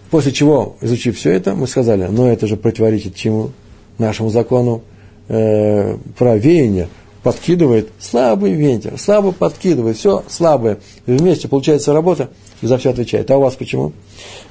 [0.09, 3.51] После чего, изучив все это, мы сказали, но это же противоречит чему?
[3.97, 4.83] Нашему закону
[5.27, 6.89] э, про веяние.
[7.21, 10.79] Подкидывает слабый ветер, слабо подкидывает, все слабое.
[11.05, 12.29] Вместе получается работа,
[12.61, 13.31] и за все отвечает.
[13.31, 13.93] А у вас почему?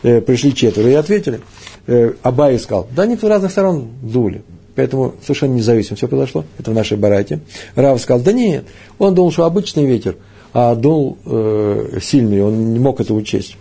[0.03, 1.41] Э, пришли четверо и ответили.
[1.87, 4.43] Э, Абай сказал, да они с разных сторон дули.
[4.75, 6.45] Поэтому совершенно независимо все произошло.
[6.59, 7.41] Это в нашей барате.
[7.75, 8.65] Рав сказал, да нет,
[8.99, 10.17] он думал, что обычный ветер,
[10.55, 13.57] а дул э, сильный, он не мог это учесть.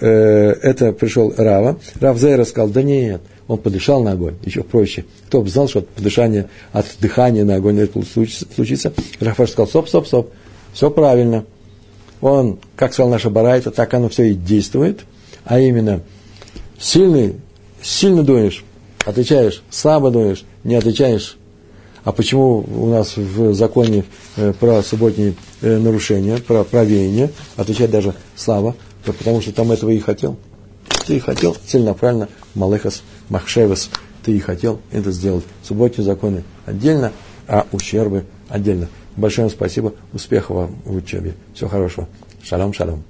[0.00, 1.78] Э, это пришел Рава.
[2.00, 5.04] Рав Зейра сказал, да нет, он подышал на огонь, еще проще.
[5.26, 8.92] Кто бы знал, что от подышания, от дыхания на огонь это случится.
[9.20, 10.30] Рафаш сказал, стоп, стоп, стоп,
[10.72, 11.44] все правильно.
[12.20, 15.00] Он, как сказал наша барайта, так оно все и действует.
[15.44, 16.02] А именно,
[16.78, 17.34] сильный,
[17.82, 18.64] сильно дуешь,
[19.04, 21.36] отвечаешь, слабо дуешь, не отвечаешь.
[22.04, 24.04] А почему у нас в законе
[24.36, 28.74] э, про субботние э, нарушения, про провеяние, отвечать даже слабо?
[29.06, 30.36] Да потому что там этого и хотел.
[31.06, 33.90] Ты и хотел целенаправленно, Малехас, Махшевас,
[34.24, 35.44] ты и хотел это сделать.
[35.62, 37.12] Субботние законы отдельно,
[37.46, 38.88] а ущербы отдельно.
[39.16, 41.34] Большое вам спасибо, успехов вам в учебе.
[41.54, 42.08] Всего хорошего.
[42.42, 43.04] Шалом, шалом.